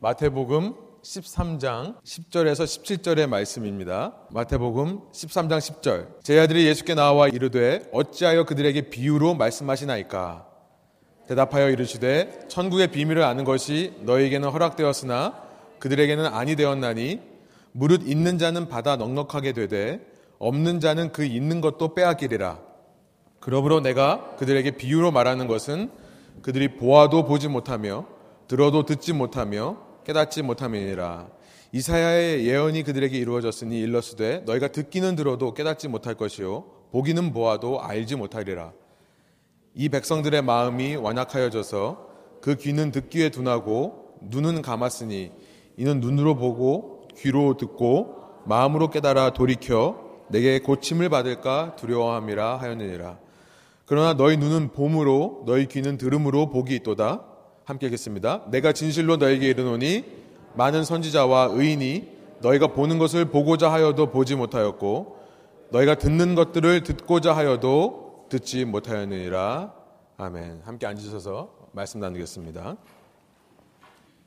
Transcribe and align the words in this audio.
마태복음 0.00 0.74
13장 1.02 2.00
10절에서 2.04 2.62
17절의 2.62 3.26
말씀입니다. 3.26 4.14
마태복음 4.30 5.00
13장 5.10 5.58
10절. 5.58 6.22
제 6.22 6.38
아들이 6.38 6.66
예수께 6.66 6.94
나와 6.94 7.26
이르되 7.26 7.82
어찌하여 7.92 8.44
그들에게 8.44 8.90
비유로 8.90 9.34
말씀하시나이까? 9.34 10.46
대답하여 11.26 11.70
이르시되 11.70 12.46
천국의 12.46 12.92
비밀을 12.92 13.24
아는 13.24 13.42
것이 13.42 13.92
너에게는 14.02 14.50
허락되었으나 14.50 15.42
그들에게는 15.80 16.26
아니 16.26 16.54
되었나니 16.54 17.20
무릇 17.72 18.06
있는 18.06 18.38
자는 18.38 18.68
받아 18.68 18.94
넉넉하게 18.94 19.52
되되 19.52 20.00
없는 20.38 20.78
자는 20.78 21.10
그 21.10 21.24
있는 21.24 21.60
것도 21.60 21.94
빼앗기리라. 21.94 22.60
그러므로 23.40 23.80
내가 23.80 24.36
그들에게 24.36 24.76
비유로 24.76 25.10
말하는 25.10 25.48
것은 25.48 25.90
그들이 26.42 26.76
보아도 26.76 27.24
보지 27.24 27.48
못하며 27.48 28.06
들어도 28.46 28.84
듣지 28.84 29.12
못하며 29.12 29.87
깨닫지 30.08 30.40
못함이니라. 30.40 31.28
이사야의 31.72 32.46
예언이 32.46 32.82
그들에게 32.82 33.18
이루어졌으니 33.18 33.78
일러스되 33.80 34.38
너희가 34.46 34.68
듣기는 34.68 35.16
들어도 35.16 35.52
깨닫지 35.52 35.86
못할 35.88 36.14
것이요 36.14 36.64
보기는 36.92 37.30
보아도 37.34 37.82
알지 37.82 38.16
못하리라. 38.16 38.72
이 39.74 39.90
백성들의 39.90 40.40
마음이 40.40 40.96
완악하여져서 40.96 42.08
그 42.40 42.56
귀는 42.56 42.90
듣기에 42.90 43.28
둔하고 43.28 44.14
눈은 44.22 44.62
감았으니 44.62 45.30
이는 45.76 46.00
눈으로 46.00 46.36
보고 46.36 47.06
귀로 47.18 47.58
듣고 47.58 48.22
마음으로 48.46 48.88
깨달아 48.88 49.34
돌이켜 49.34 50.02
내게 50.30 50.58
고침을 50.58 51.10
받을까 51.10 51.76
두려워함이라 51.76 52.56
하였느니라. 52.56 53.18
그러나 53.84 54.14
너희 54.14 54.38
눈은 54.38 54.72
봄으로 54.72 55.42
너희 55.44 55.66
귀는 55.66 55.98
들음으로 55.98 56.48
복이 56.48 56.74
있도다. 56.76 57.27
함께 57.68 57.84
읽겠습니다. 57.88 58.44
내가 58.50 58.72
진실로 58.72 59.18
너에게 59.18 59.50
이르노니 59.50 60.02
많은 60.54 60.84
선지자와 60.84 61.50
의인이 61.52 62.08
너희가 62.40 62.68
보는 62.68 62.98
것을 62.98 63.26
보고자 63.26 63.70
하여도 63.70 64.10
보지 64.10 64.36
못하였고 64.36 65.18
너희가 65.68 65.96
듣는 65.96 66.34
것들을 66.34 66.82
듣고자 66.82 67.36
하여도 67.36 68.24
듣지 68.30 68.64
못하였느니라. 68.64 69.74
아멘. 70.16 70.62
함께 70.64 70.86
앉으셔서 70.86 71.50
말씀 71.72 72.00
나누겠습니다. 72.00 72.78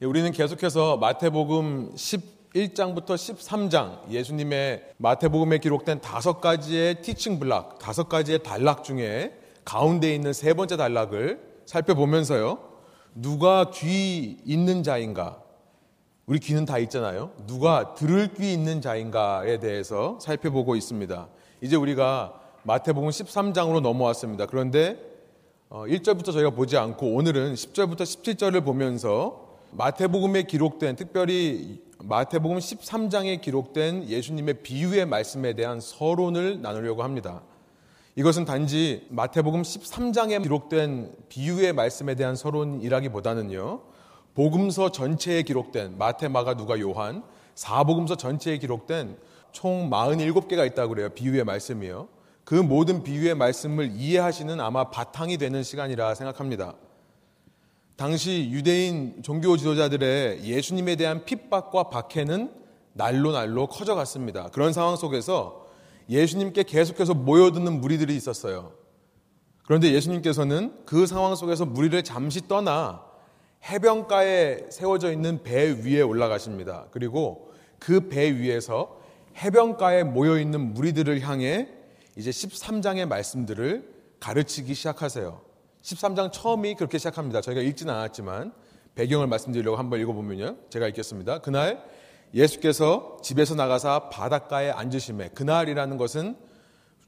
예, 0.03 0.05
우리는 0.05 0.31
계속해서 0.31 0.98
마태복음 0.98 1.95
11장부터 1.95 3.16
13장 3.16 4.11
예수님의 4.11 4.83
마태복음에 4.98 5.58
기록된 5.58 6.00
다섯 6.02 6.42
가지의 6.42 7.02
티칭 7.02 7.39
블락, 7.39 7.80
다섯 7.80 8.08
가지의 8.08 8.44
단락 8.44 8.83
중에 8.83 9.33
가운데 9.66 10.14
있는 10.14 10.31
세 10.31 10.53
번째 10.53 10.78
단락을 10.78 11.42
살펴보면서요. 11.66 12.70
누가 13.14 13.72
귀 13.72 14.38
있는 14.45 14.84
자인가? 14.84 15.42
우리 16.26 16.40
귀는 16.40 16.66
다 16.66 16.78
있잖아요. 16.80 17.31
누가 17.45 17.94
들을 17.94 18.34
귀 18.36 18.54
있는 18.54 18.81
자인가에 18.81 19.59
대해서 19.59 20.17
살펴보고 20.22 20.76
있습니다. 20.76 21.28
이제 21.62 21.76
우리가 21.76 22.39
마태복음 22.64 23.09
13장으로 23.09 23.82
넘어왔습니다. 23.82 24.45
그런데 24.45 24.98
1절부터 25.70 26.30
어, 26.30 26.32
저희가 26.32 26.50
보지 26.52 26.78
않고 26.78 27.16
오늘은 27.16 27.56
10절부터 27.56 28.02
17절을 28.02 28.64
보면서 28.64 29.58
마태복음에 29.72 30.44
기록된 30.44 30.95
특별히 30.95 31.82
마태복음 32.04 32.58
13장에 32.58 33.42
기록된 33.42 34.08
예수님의 34.08 34.56
비유의 34.64 35.06
말씀에 35.06 35.54
대한 35.54 35.80
서론을 35.80 36.62
나누려고 36.62 37.04
합니다. 37.04 37.42
이것은 38.22 38.45
단지 38.45 39.08
마태복음 39.09 39.64
13장에 39.64 40.44
기록된 40.44 41.11
비유의 41.27 41.73
말씀에 41.73 42.14
대한 42.14 42.36
서론이라기보다는요. 42.36 43.81
복음서 44.36 44.91
전체에 44.91 45.41
기록된 45.41 45.97
마태, 45.97 46.27
마가, 46.27 46.53
누가, 46.53 46.80
요한 46.80 47.23
사복음서 47.55 48.17
전체에 48.17 48.59
기록된 48.59 49.17
총 49.52 49.89
47개가 49.89 50.67
있다고 50.67 50.89
그래요. 50.89 51.09
비유의 51.09 51.45
말씀이요. 51.45 52.09
그 52.44 52.53
모든 52.53 53.02
비유의 53.02 53.33
말씀을 53.33 53.93
이해하시는 53.95 54.59
아마 54.59 54.92
바탕이 54.92 55.39
되는 55.39 55.64
시간이라 55.64 56.14
생각합니다. 56.14 56.76
당시 57.95 58.49
유대인 58.52 59.23
종교 59.23 59.58
지도자들의 59.58 60.43
예수님에 60.43 60.95
대한 60.95 61.26
핍박과 61.26 61.89
박해는 61.89 62.53
날로 62.93 63.32
날로 63.32 63.65
커져갔습니다. 63.65 64.49
그런 64.49 64.73
상황 64.73 64.95
속에서 64.95 65.61
예수님께 66.11 66.64
계속해서 66.64 67.14
모여드는 67.16 67.80
무리들이 67.82 68.16
있었어요. 68.16 68.73
그런데 69.66 69.92
예수님께서는 69.94 70.83
그 70.86 71.08
상황 71.08 71.33
속에서 71.36 71.66
무리를 71.66 72.04
잠시 72.04 72.48
떠나 72.48 73.04
해변가에 73.64 74.66
세워져 74.70 75.11
있는 75.11 75.42
배 75.44 75.71
위에 75.71 76.02
올라가십니다. 76.02 76.88
그리고 76.92 77.52
그 77.80 78.10
배 78.10 78.32
위에서 78.36 79.00
해변가에 79.38 80.04
모여 80.04 80.38
있는 80.39 80.73
무리들을 80.73 81.21
향해 81.21 81.70
이제 82.17 82.30
13장의 82.30 83.08
말씀들을 83.08 83.89
가르치기 84.20 84.73
시작하세요. 84.73 85.42
13장 85.82 86.32
처음이 86.32 86.76
그렇게 86.76 86.98
시작합니다. 86.98 87.42
저희가 87.42 87.61
읽지는 87.61 87.94
않았지만 87.94 88.54
배경을 88.95 89.27
말씀드리려고 89.27 89.77
한번 89.77 90.02
읽어보면요. 90.02 90.58
제가 90.70 90.88
읽겠습니다. 90.89 91.39
그날 91.39 91.83
예수께서 92.33 93.17
집에서 93.21 93.55
나가사 93.55 94.09
바닷가에 94.09 94.71
앉으심에 94.71 95.30
그날이라는 95.30 95.97
것은 95.97 96.37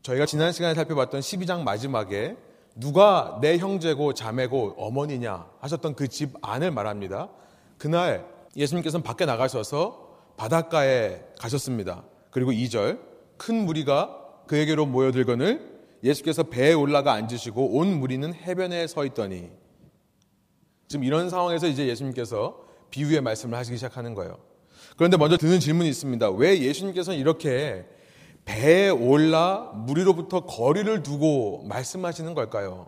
저희가 0.01 0.25
지난 0.25 0.51
시간에 0.51 0.73
살펴봤던 0.73 1.21
12장 1.21 1.63
마지막에 1.63 2.35
누가 2.75 3.37
내 3.41 3.57
형제고 3.57 4.13
자매고 4.13 4.75
어머니냐 4.77 5.47
하셨던 5.59 5.95
그 5.95 6.07
집 6.07 6.33
안을 6.41 6.71
말합니다. 6.71 7.29
그날 7.77 8.27
예수님께서는 8.55 9.03
밖에 9.03 9.25
나가셔서 9.25 10.17
바닷가에 10.37 11.21
가셨습니다. 11.39 12.03
그리고 12.31 12.51
2절 12.51 12.99
큰 13.37 13.65
무리가 13.65 14.19
그에게로 14.47 14.85
모여들거늘 14.85 15.71
예수께서 16.03 16.43
배에 16.43 16.73
올라가 16.73 17.13
앉으시고 17.13 17.77
온 17.77 17.99
무리는 17.99 18.33
해변에 18.33 18.87
서 18.87 19.05
있더니 19.05 19.49
지금 20.87 21.05
이런 21.05 21.29
상황에서 21.29 21.67
이제 21.67 21.87
예수님께서 21.87 22.61
비유의 22.89 23.21
말씀을 23.21 23.57
하시기 23.57 23.77
시작하는 23.77 24.13
거예요. 24.13 24.37
그런데 24.97 25.17
먼저 25.17 25.37
드는 25.37 25.59
질문이 25.59 25.89
있습니다. 25.89 26.29
왜 26.31 26.59
예수님께서는 26.61 27.19
이렇게 27.19 27.85
배에 28.45 28.89
올라 28.89 29.71
무리로부터 29.75 30.41
거리를 30.41 31.01
두고 31.03 31.63
말씀하시는 31.67 32.33
걸까요? 32.33 32.87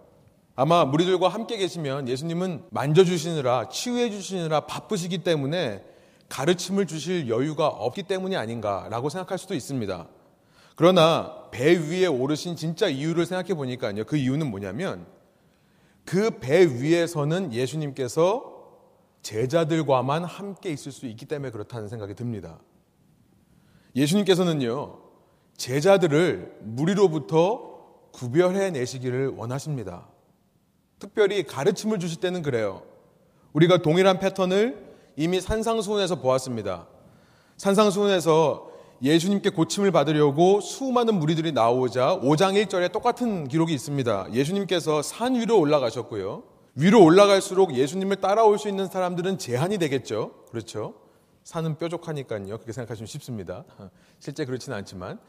아마 0.56 0.86
무리들과 0.86 1.28
함께 1.30 1.58
계시면 1.58 2.08
예수님은 2.08 2.66
만져주시느라 2.70 3.70
치유해 3.70 4.10
주시느라 4.10 4.62
바쁘시기 4.62 5.20
때문에 5.20 5.84
가르침을 6.30 6.88
주실 6.88 7.30
여유가 7.30 7.68
없기 7.68 8.04
때문이 8.04 8.36
아닌가라고 8.36 9.10
생각할 9.10 9.38
수도 9.38 9.54
있습니다. 9.54 10.08
그러나 10.76 11.34
배 11.52 11.76
위에 11.76 12.06
오르신 12.06 12.56
진짜 12.56 12.88
이유를 12.88 13.26
생각해 13.26 13.54
보니까요. 13.54 14.04
그 14.06 14.18
이유는 14.18 14.50
뭐냐면 14.50 15.06
그 16.04 16.30
배 16.40 16.66
위에서는 16.66 17.54
예수님께서 17.54 18.55
제자들과만 19.26 20.24
함께 20.24 20.70
있을 20.70 20.92
수 20.92 21.08
있기 21.08 21.26
때문에 21.26 21.50
그렇다는 21.50 21.88
생각이 21.88 22.14
듭니다. 22.14 22.60
예수님께서는요, 23.96 25.00
제자들을 25.58 26.60
무리로부터 26.62 28.12
구별해 28.12 28.70
내시기를 28.70 29.30
원하십니다. 29.30 30.08
특별히 31.00 31.42
가르침을 31.42 31.98
주실 31.98 32.20
때는 32.20 32.44
그래요. 32.44 32.84
우리가 33.54 33.82
동일한 33.82 34.20
패턴을 34.20 34.96
이미 35.16 35.42
산상수훈에서 35.42 36.22
보았습니다. 36.22 36.86
산상수훈에서 37.58 38.70
예수님께 39.02 39.50
고침을 39.50 39.92
받으려고 39.92 40.62
수많은 40.62 41.16
무리들이 41.16 41.52
나오자 41.52 42.20
5장 42.20 42.64
1절에 42.64 42.92
똑같은 42.92 43.48
기록이 43.48 43.74
있습니다. 43.74 44.28
예수님께서 44.34 45.02
산 45.02 45.34
위로 45.34 45.60
올라가셨고요. 45.60 46.55
위로 46.76 47.04
올라갈수록 47.04 47.74
예수님을 47.74 48.18
따라올 48.18 48.60
수 48.60 48.68
있는 48.68 48.88
사람들은 48.88 49.38
제한이 49.38 49.78
되겠죠. 49.78 50.44
그렇죠. 50.52 50.96
산은 51.46 51.78
뾰족하니까요. 51.78 52.58
그렇게 52.58 52.74
생각하시면 52.74 53.08
쉽습니다. 53.08 53.64
실제 54.20 54.44
그렇지는 54.44 54.78
않지만 54.80 55.20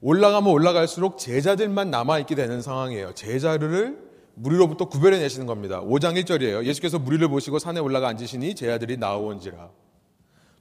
올라가면 0.00 0.50
올라갈수록 0.50 1.18
제자들만 1.18 1.90
남아 1.90 2.20
있게 2.20 2.34
되는 2.34 2.62
상황이에요. 2.62 3.12
제자를 3.14 3.98
무리로부터 4.34 4.86
구별해 4.86 5.18
내시는 5.18 5.46
겁니다. 5.46 5.82
5장 5.82 6.20
1절이에요. 6.22 6.64
예수께서 6.64 6.98
무리를 6.98 7.26
보시고 7.28 7.58
산에 7.58 7.80
올라가 7.80 8.08
앉으시니 8.08 8.54
제자들이 8.54 8.96
나오온지라. 8.96 9.70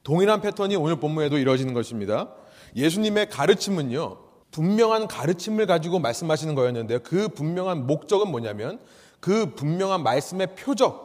동일한 0.04 0.42
패턴이 0.42 0.76
오늘 0.76 0.98
본문에도 0.98 1.38
이루어지는 1.38 1.74
것입니다. 1.74 2.34
예수님의 2.76 3.30
가르침은요, 3.30 4.18
분명한 4.52 5.08
가르침을 5.08 5.66
가지고 5.66 6.00
말씀하시는 6.00 6.54
거였는데요. 6.54 7.00
그 7.04 7.30
분명한 7.30 7.88
목적은 7.88 8.30
뭐냐면 8.30 8.80
그 9.24 9.56
분명한 9.56 10.04
말씀의 10.04 10.54
표적. 10.54 11.02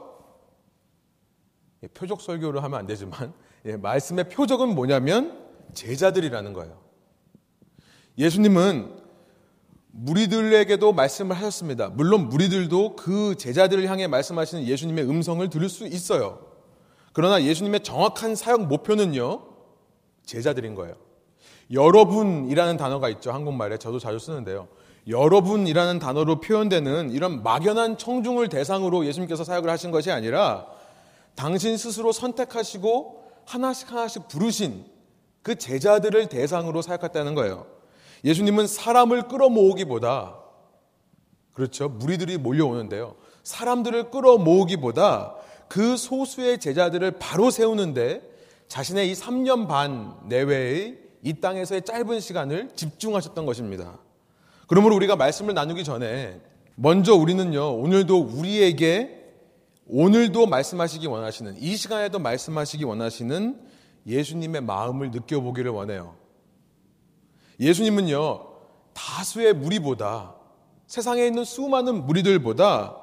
예, 1.84 1.86
표적 1.86 2.20
설교를 2.20 2.64
하면 2.64 2.80
안 2.80 2.84
되지만, 2.84 3.32
예, 3.64 3.76
말씀의 3.76 4.28
표적은 4.28 4.74
뭐냐면 4.74 5.38
제자들이라는 5.72 6.52
거예요. 6.52 6.80
예수님은 8.18 8.92
무리들에게도 9.92 10.92
말씀을 10.94 11.36
하셨습니다. 11.36 11.90
물론 11.90 12.28
무리들도 12.28 12.96
그 12.96 13.36
제자들을 13.36 13.86
향해 13.88 14.08
말씀하시는 14.08 14.64
예수님의 14.64 15.08
음성을 15.08 15.48
들을 15.48 15.68
수 15.68 15.86
있어요. 15.86 16.40
그러나 17.12 17.40
예수님의 17.40 17.84
정확한 17.84 18.34
사역 18.34 18.66
목표는요, 18.66 19.44
제자들인 20.26 20.74
거예요. 20.74 20.96
여러분이라는 21.72 22.78
단어가 22.78 23.08
있죠. 23.10 23.30
한국말에. 23.30 23.78
저도 23.78 24.00
자주 24.00 24.18
쓰는데요. 24.18 24.66
여러분이라는 25.08 25.98
단어로 25.98 26.40
표현되는 26.40 27.10
이런 27.10 27.42
막연한 27.42 27.96
청중을 27.96 28.48
대상으로 28.48 29.06
예수님께서 29.06 29.42
사역을 29.44 29.70
하신 29.70 29.90
것이 29.90 30.10
아니라 30.10 30.66
당신 31.34 31.76
스스로 31.76 32.12
선택하시고 32.12 33.24
하나씩 33.46 33.90
하나씩 33.90 34.28
부르신 34.28 34.84
그 35.42 35.56
제자들을 35.56 36.28
대상으로 36.28 36.82
사역했다는 36.82 37.34
거예요. 37.34 37.66
예수님은 38.24 38.66
사람을 38.66 39.28
끌어모으기보다 39.28 40.36
그렇죠. 41.52 41.88
무리들이 41.88 42.36
몰려오는데요. 42.36 43.16
사람들을 43.42 44.10
끌어모으기보다 44.10 45.34
그 45.68 45.96
소수의 45.96 46.60
제자들을 46.60 47.12
바로 47.12 47.50
세우는데 47.50 48.22
자신의 48.68 49.10
이 49.10 49.14
3년 49.14 49.66
반 49.68 50.14
내외의 50.28 50.98
이 51.22 51.40
땅에서의 51.40 51.82
짧은 51.82 52.20
시간을 52.20 52.70
집중하셨던 52.76 53.46
것입니다. 53.46 53.98
그러므로 54.68 54.94
우리가 54.96 55.16
말씀을 55.16 55.54
나누기 55.54 55.82
전에 55.82 56.40
먼저 56.76 57.14
우리는요, 57.14 57.80
오늘도 57.80 58.20
우리에게 58.20 59.16
오늘도 59.86 60.46
말씀하시기 60.46 61.06
원하시는, 61.06 61.56
이 61.58 61.74
시간에도 61.74 62.18
말씀하시기 62.18 62.84
원하시는 62.84 63.60
예수님의 64.06 64.60
마음을 64.60 65.10
느껴보기를 65.10 65.70
원해요. 65.70 66.14
예수님은요, 67.58 68.46
다수의 68.92 69.54
무리보다, 69.54 70.36
세상에 70.86 71.26
있는 71.26 71.44
수많은 71.44 72.06
무리들보다 72.06 72.96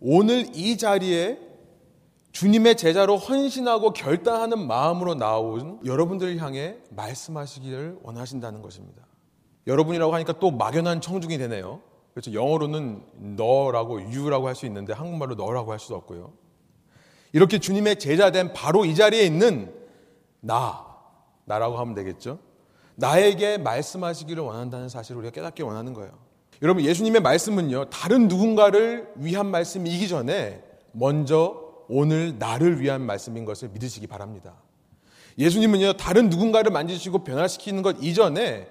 오늘 0.00 0.46
이 0.54 0.78
자리에 0.78 1.38
주님의 2.32 2.76
제자로 2.76 3.16
헌신하고 3.16 3.92
결단하는 3.92 4.66
마음으로 4.66 5.14
나온 5.14 5.80
여러분들을 5.84 6.38
향해 6.38 6.76
말씀하시기를 6.90 7.98
원하신다는 8.02 8.62
것입니다. 8.62 9.03
여러분이라고 9.66 10.14
하니까 10.14 10.34
또 10.38 10.50
막연한 10.50 11.00
청중이 11.00 11.38
되네요. 11.38 11.80
그렇죠. 12.12 12.32
영어로는 12.32 13.02
너라고 13.36 14.00
you라고 14.00 14.46
할 14.46 14.54
수 14.54 14.66
있는데 14.66 14.92
한국말로 14.92 15.34
너라고 15.34 15.72
할 15.72 15.78
수도 15.78 15.96
없고요. 15.96 16.32
이렇게 17.32 17.58
주님의 17.58 17.98
제자된 17.98 18.52
바로 18.52 18.84
이 18.84 18.94
자리에 18.94 19.24
있는 19.24 19.74
나, 20.40 20.86
나라고 21.46 21.76
하면 21.78 21.94
되겠죠. 21.94 22.38
나에게 22.94 23.58
말씀하시기를 23.58 24.42
원한다는 24.42 24.88
사실을 24.88 25.18
우리가 25.20 25.32
깨닫기 25.32 25.62
원하는 25.62 25.94
거예요. 25.94 26.12
여러분, 26.62 26.84
예수님의 26.84 27.22
말씀은요, 27.22 27.86
다른 27.90 28.28
누군가를 28.28 29.12
위한 29.16 29.46
말씀이기 29.46 30.06
전에 30.06 30.62
먼저 30.92 31.60
오늘 31.88 32.38
나를 32.38 32.80
위한 32.80 33.02
말씀인 33.02 33.44
것을 33.44 33.70
믿으시기 33.70 34.06
바랍니다. 34.06 34.54
예수님은요, 35.36 35.94
다른 35.94 36.30
누군가를 36.30 36.70
만지시고 36.70 37.24
변화시키는 37.24 37.82
것 37.82 37.96
이전에 38.00 38.68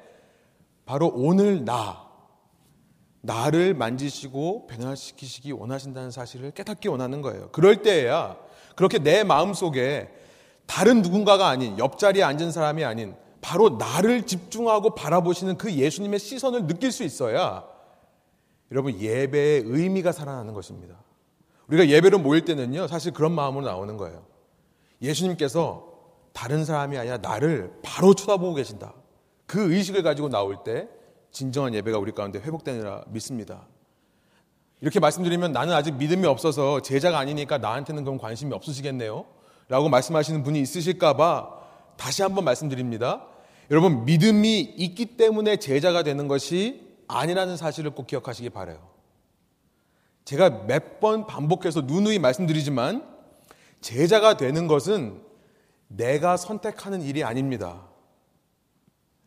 바로 0.85 1.11
오늘 1.13 1.63
나, 1.65 2.07
나를 3.21 3.73
만지시고 3.73 4.67
변화시키시기 4.67 5.51
원하신다는 5.51 6.11
사실을 6.11 6.51
깨닫기 6.51 6.89
원하는 6.89 7.21
거예요. 7.21 7.49
그럴 7.51 7.81
때에야 7.81 8.37
그렇게 8.75 8.99
내 8.99 9.23
마음 9.23 9.53
속에 9.53 10.09
다른 10.65 11.01
누군가가 11.01 11.47
아닌 11.47 11.77
옆자리에 11.79 12.23
앉은 12.23 12.51
사람이 12.51 12.83
아닌 12.83 13.15
바로 13.41 13.71
나를 13.71 14.23
집중하고 14.23 14.95
바라보시는 14.95 15.57
그 15.57 15.73
예수님의 15.73 16.19
시선을 16.19 16.67
느낄 16.67 16.91
수 16.91 17.03
있어야 17.03 17.65
여러분 18.71 18.99
예배의 18.99 19.63
의미가 19.65 20.11
살아나는 20.11 20.53
것입니다. 20.53 20.95
우리가 21.67 21.87
예배로 21.87 22.19
모일 22.19 22.43
때는요, 22.45 22.87
사실 22.87 23.13
그런 23.13 23.31
마음으로 23.31 23.65
나오는 23.65 23.97
거예요. 23.97 24.25
예수님께서 25.01 25.91
다른 26.33 26.65
사람이 26.65 26.97
아니라 26.97 27.17
나를 27.17 27.71
바로 27.83 28.13
쳐다보고 28.13 28.55
계신다. 28.55 28.93
그 29.53 29.71
의식을 29.71 30.01
가지고 30.01 30.29
나올 30.29 30.63
때 30.63 30.87
진정한 31.29 31.75
예배가 31.75 31.99
우리 31.99 32.11
가운데 32.11 32.39
회복되느라 32.39 33.03
믿습니다. 33.09 33.67
이렇게 34.81 34.99
말씀드리면 34.99 35.51
나는 35.51 35.75
아직 35.75 35.93
믿음이 35.93 36.25
없어서 36.25 36.81
제자가 36.81 37.19
아니니까 37.19 37.59
나한테는 37.59 38.03
그런 38.03 38.17
관심이 38.17 38.51
없으시겠네요. 38.51 39.25
라고 39.69 39.89
말씀하시는 39.89 40.41
분이 40.41 40.59
있으실까봐 40.59 41.49
다시 41.97 42.23
한번 42.23 42.45
말씀드립니다. 42.45 43.27
여러분, 43.69 44.05
믿음이 44.05 44.59
있기 44.59 45.17
때문에 45.17 45.57
제자가 45.57 46.01
되는 46.01 46.27
것이 46.27 46.87
아니라는 47.07 47.55
사실을 47.55 47.91
꼭 47.91 48.07
기억하시기 48.07 48.49
바래요. 48.49 48.79
제가 50.25 50.65
몇 50.65 50.99
번 50.99 51.27
반복해서 51.27 51.81
누누이 51.81 52.17
말씀드리지만 52.17 53.07
제자가 53.81 54.35
되는 54.35 54.65
것은 54.65 55.21
내가 55.89 56.37
선택하는 56.37 57.03
일이 57.03 57.23
아닙니다. 57.23 57.92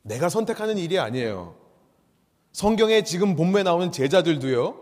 내가 0.06 0.28
선택하는 0.28 0.78
일이 0.78 0.98
아니에요. 0.98 1.56
성경에 2.52 3.02
지금 3.02 3.34
본문에 3.34 3.64
나오는 3.64 3.90
제자들도요, 3.90 4.80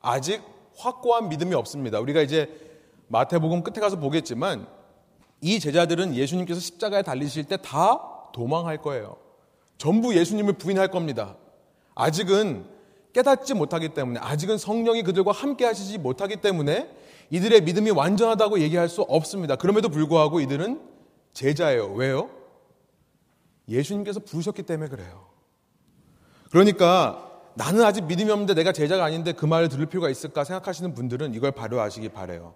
아직 0.00 0.42
확고한 0.76 1.28
믿음이 1.28 1.54
없습니다. 1.54 1.98
우리가 2.00 2.22
이제 2.22 2.48
마태복음 3.08 3.62
끝에 3.64 3.80
가서 3.80 3.98
보겠지만 3.98 4.66
이 5.40 5.58
제자들은 5.58 6.14
예수님께서 6.14 6.60
십자가에 6.60 7.02
달리실 7.02 7.44
때 7.44 7.56
다 7.56 8.00
도망할 8.32 8.80
거예요. 8.80 9.16
전부 9.76 10.14
예수님을 10.14 10.52
부인할 10.54 10.88
겁니다. 10.88 11.36
아직은 11.96 12.64
깨닫지 13.12 13.54
못하기 13.54 13.88
때문에 13.88 14.20
아직은 14.20 14.56
성령이 14.56 15.02
그들과 15.02 15.32
함께 15.32 15.64
하시지 15.64 15.98
못하기 15.98 16.36
때문에 16.36 16.88
이들의 17.30 17.62
믿음이 17.62 17.90
완전하다고 17.90 18.60
얘기할 18.60 18.88
수 18.88 19.02
없습니다. 19.02 19.56
그럼에도 19.56 19.88
불구하고 19.88 20.40
이들은 20.40 20.80
제자예요. 21.32 21.92
왜요? 21.94 22.30
예수님께서 23.70 24.20
부르셨기 24.20 24.64
때문에 24.64 24.90
그래요. 24.90 25.28
그러니까 26.50 27.30
나는 27.54 27.82
아직 27.84 28.04
믿음이 28.04 28.30
없는데 28.30 28.54
내가 28.54 28.72
제자가 28.72 29.04
아닌데 29.04 29.32
그 29.32 29.46
말을 29.46 29.68
들을 29.68 29.86
필요가 29.86 30.10
있을까 30.10 30.44
생각하시는 30.44 30.94
분들은 30.94 31.34
이걸 31.34 31.52
바로 31.52 31.80
아시기 31.80 32.08
바래요. 32.08 32.54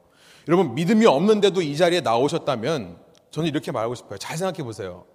여러분 0.49 0.75
믿음이 0.75 1.07
없는데도 1.07 1.63
이 1.63 1.77
자리에 1.77 2.01
나오셨다면 2.01 2.99
저는 3.31 3.49
이렇게 3.49 3.73
말하고 3.73 3.95
싶어요. 3.95 4.19
잘 4.19 4.37
생각해 4.37 4.63
보세요. 4.63 5.07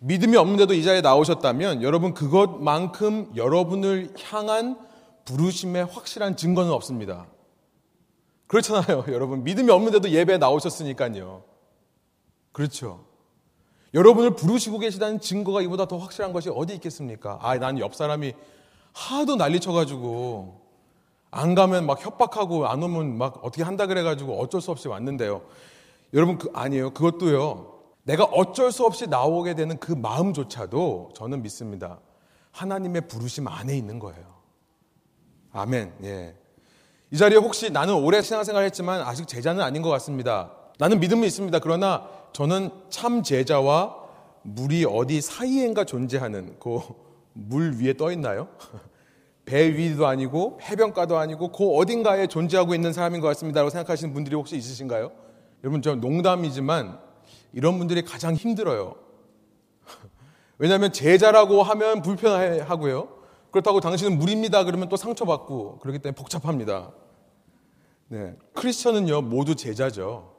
믿음이 0.00 0.36
없는데도 0.36 0.74
이 0.74 0.84
자리에 0.84 1.00
나오셨다면 1.00 1.82
여러분 1.82 2.14
그것만큼 2.14 3.32
여러분을 3.34 4.14
향한 4.22 4.78
부르심의 5.24 5.86
확실한 5.86 6.36
증거는 6.36 6.70
없습니다. 6.70 7.26
그렇잖아요. 8.46 9.04
여러분 9.08 9.44
믿음이 9.44 9.70
없는데도 9.70 10.10
예배에 10.10 10.38
나오셨으니까요. 10.38 11.44
그렇죠. 12.52 13.07
여러분을 13.94 14.34
부르시고 14.34 14.78
계시다는 14.78 15.20
증거가 15.20 15.62
이보다 15.62 15.86
더 15.86 15.96
확실한 15.96 16.32
것이 16.32 16.50
어디 16.50 16.74
있겠습니까? 16.74 17.38
아, 17.40 17.56
난 17.58 17.78
옆 17.78 17.94
사람이 17.94 18.34
하도 18.92 19.36
난리 19.36 19.60
쳐가지고 19.60 20.60
안 21.30 21.54
가면 21.54 21.86
막 21.86 22.04
협박하고 22.04 22.66
안 22.66 22.82
오면 22.82 23.16
막 23.16 23.40
어떻게 23.44 23.62
한다 23.62 23.86
그래가지고 23.86 24.40
어쩔 24.40 24.60
수 24.60 24.70
없이 24.70 24.88
왔는데요. 24.88 25.42
여러분 26.14 26.38
그 26.38 26.50
아니에요. 26.54 26.90
그것도요. 26.90 27.74
내가 28.02 28.24
어쩔 28.24 28.72
수 28.72 28.84
없이 28.84 29.06
나오게 29.06 29.54
되는 29.54 29.78
그 29.78 29.92
마음조차도 29.92 31.10
저는 31.14 31.42
믿습니다. 31.42 32.00
하나님의 32.52 33.08
부르심 33.08 33.46
안에 33.46 33.76
있는 33.76 33.98
거예요. 33.98 34.24
아멘. 35.52 35.92
예. 36.04 36.34
이 37.10 37.16
자리에 37.16 37.38
혹시 37.38 37.70
나는 37.70 37.94
오래 37.94 38.20
신앙생활 38.22 38.64
했지만 38.64 39.02
아직 39.02 39.26
제자는 39.28 39.62
아닌 39.62 39.82
것 39.82 39.90
같습니다. 39.90 40.52
나는 40.78 41.00
믿음이 41.00 41.26
있습니다. 41.26 41.58
그러나 41.58 42.08
저는 42.38 42.70
참 42.88 43.24
제자와 43.24 43.96
물이 44.42 44.84
어디 44.84 45.20
사이엔가 45.20 45.82
존재하는 45.82 46.56
그 46.60 46.78
물 47.32 47.76
위에 47.80 47.94
떠 47.94 48.10
있나요? 48.12 48.48
배 49.44 49.68
위도 49.76 50.06
아니고 50.06 50.58
해변가도 50.62 51.16
아니고 51.16 51.52
그 51.52 51.66
어딘가에 51.76 52.26
존재하고 52.26 52.74
있는 52.74 52.92
사람인 52.92 53.20
것 53.20 53.28
같습니다라고 53.28 53.70
생각하시는 53.70 54.12
분들이 54.12 54.36
혹시 54.36 54.56
있으신가요? 54.56 55.10
여러분 55.64 55.80
저 55.80 55.94
농담이지만 55.94 56.98
이런 57.52 57.78
분들이 57.78 58.02
가장 58.02 58.34
힘들어요. 58.34 58.94
왜냐하면 60.58 60.92
제자라고 60.92 61.62
하면 61.62 62.02
불편하고요. 62.02 63.08
그렇다고 63.50 63.80
당신은 63.80 64.18
물입니다. 64.18 64.64
그러면 64.64 64.88
또 64.88 64.96
상처받고 64.96 65.78
그렇기 65.78 66.00
때문에 66.00 66.14
복잡합니다. 66.14 66.92
네. 68.08 68.36
크리스천은요, 68.54 69.22
모두 69.22 69.54
제자죠. 69.54 70.34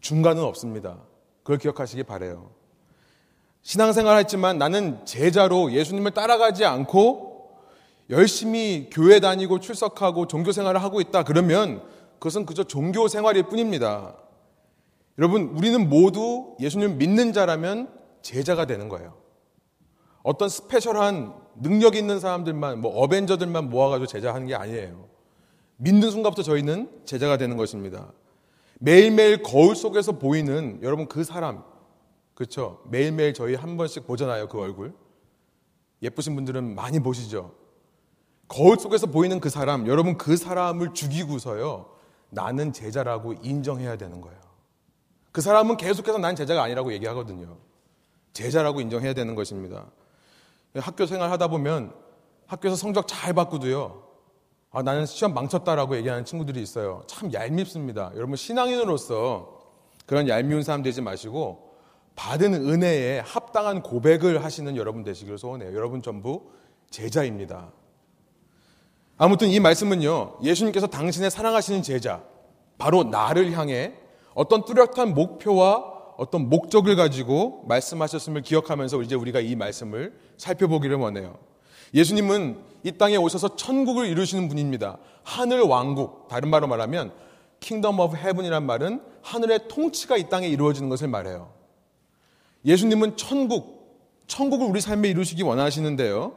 중간은 0.00 0.42
없습니다. 0.42 1.09
그걸 1.50 1.58
기억하시기 1.58 2.04
바래요. 2.04 2.50
신앙생활 3.62 4.18
했지만 4.18 4.56
나는 4.58 5.04
제자로 5.04 5.72
예수님을 5.72 6.12
따라가지 6.12 6.64
않고 6.64 7.58
열심히 8.08 8.88
교회 8.92 9.18
다니고 9.18 9.58
출석하고 9.58 10.28
종교 10.28 10.52
생활을 10.52 10.80
하고 10.80 11.00
있다. 11.00 11.24
그러면 11.24 11.82
그것은 12.20 12.46
그저 12.46 12.62
종교 12.62 13.08
생활일 13.08 13.44
뿐입니다. 13.44 14.14
여러분, 15.18 15.52
우리는 15.56 15.88
모두 15.88 16.54
예수님 16.60 16.98
믿는 16.98 17.32
자라면 17.32 17.88
제자가 18.22 18.66
되는 18.66 18.88
거예요. 18.88 19.14
어떤 20.22 20.48
스페셜한 20.48 21.34
능력 21.56 21.96
있는 21.96 22.20
사람들만, 22.20 22.80
뭐 22.80 23.02
어벤져들만 23.02 23.70
모아가지고 23.70 24.06
제자 24.06 24.32
하는 24.32 24.46
게 24.46 24.54
아니에요. 24.54 25.08
믿는 25.78 26.12
순간부터 26.12 26.42
저희는 26.42 27.02
제자가 27.04 27.38
되는 27.38 27.56
것입니다. 27.56 28.12
매일매일 28.82 29.42
거울 29.42 29.76
속에서 29.76 30.12
보이는 30.12 30.80
여러분 30.82 31.06
그 31.06 31.22
사람, 31.22 31.62
그렇죠? 32.34 32.80
매일매일 32.86 33.34
저희 33.34 33.54
한 33.54 33.76
번씩 33.76 34.06
보잖아요, 34.06 34.48
그 34.48 34.58
얼굴. 34.58 34.94
예쁘신 36.02 36.34
분들은 36.34 36.74
많이 36.74 36.98
보시죠? 36.98 37.54
거울 38.48 38.78
속에서 38.78 39.06
보이는 39.06 39.38
그 39.38 39.50
사람, 39.50 39.86
여러분 39.86 40.16
그 40.16 40.34
사람을 40.38 40.94
죽이고서요, 40.94 41.90
나는 42.30 42.72
제자라고 42.72 43.34
인정해야 43.42 43.96
되는 43.96 44.22
거예요. 44.22 44.40
그 45.30 45.42
사람은 45.42 45.76
계속해서 45.76 46.16
난 46.16 46.34
제자가 46.34 46.62
아니라고 46.62 46.94
얘기하거든요. 46.94 47.58
제자라고 48.32 48.80
인정해야 48.80 49.12
되는 49.12 49.34
것입니다. 49.34 49.90
학교 50.76 51.04
생활 51.04 51.30
하다 51.30 51.48
보면 51.48 51.92
학교에서 52.46 52.76
성적 52.76 53.06
잘 53.06 53.34
받고도요, 53.34 54.09
아, 54.72 54.82
나는 54.82 55.04
시험 55.04 55.34
망쳤다라고 55.34 55.96
얘기하는 55.96 56.24
친구들이 56.24 56.62
있어요. 56.62 57.02
참 57.06 57.32
얄밉습니다. 57.32 58.12
여러분, 58.14 58.36
신앙인으로서 58.36 59.58
그런 60.06 60.28
얄미운 60.28 60.62
사람 60.62 60.82
되지 60.82 61.02
마시고, 61.02 61.70
받은 62.14 62.54
은혜에 62.54 63.20
합당한 63.20 63.82
고백을 63.82 64.44
하시는 64.44 64.76
여러분 64.76 65.02
되시기를 65.02 65.38
소원해요. 65.38 65.74
여러분 65.74 66.02
전부 66.02 66.50
제자입니다. 66.90 67.72
아무튼 69.16 69.48
이 69.48 69.58
말씀은요, 69.58 70.38
예수님께서 70.42 70.86
당신의 70.86 71.30
사랑하시는 71.30 71.82
제자, 71.82 72.22
바로 72.78 73.04
나를 73.04 73.52
향해 73.52 73.94
어떤 74.34 74.64
뚜렷한 74.64 75.14
목표와 75.14 75.84
어떤 76.16 76.48
목적을 76.48 76.96
가지고 76.96 77.64
말씀하셨음을 77.68 78.42
기억하면서 78.42 79.02
이제 79.02 79.14
우리가 79.14 79.40
이 79.40 79.56
말씀을 79.56 80.14
살펴보기를 80.36 80.96
원해요. 80.96 81.38
예수님은 81.94 82.69
이 82.82 82.92
땅에 82.92 83.16
오셔서 83.16 83.56
천국을 83.56 84.06
이루시는 84.06 84.48
분입니다. 84.48 84.98
하늘 85.22 85.60
왕국, 85.60 86.28
다른 86.28 86.48
말로 86.50 86.66
말하면 86.66 87.12
Kingdom 87.60 87.98
of 87.98 88.16
Heaven이란 88.16 88.64
말은 88.64 89.02
하늘의 89.22 89.68
통치가 89.68 90.16
이 90.16 90.28
땅에 90.28 90.48
이루어지는 90.48 90.88
것을 90.88 91.08
말해요. 91.08 91.52
예수님은 92.64 93.16
천국, 93.16 94.24
천국을 94.26 94.66
우리 94.66 94.80
삶에 94.80 95.08
이루시기 95.08 95.42
원하시는데요. 95.42 96.36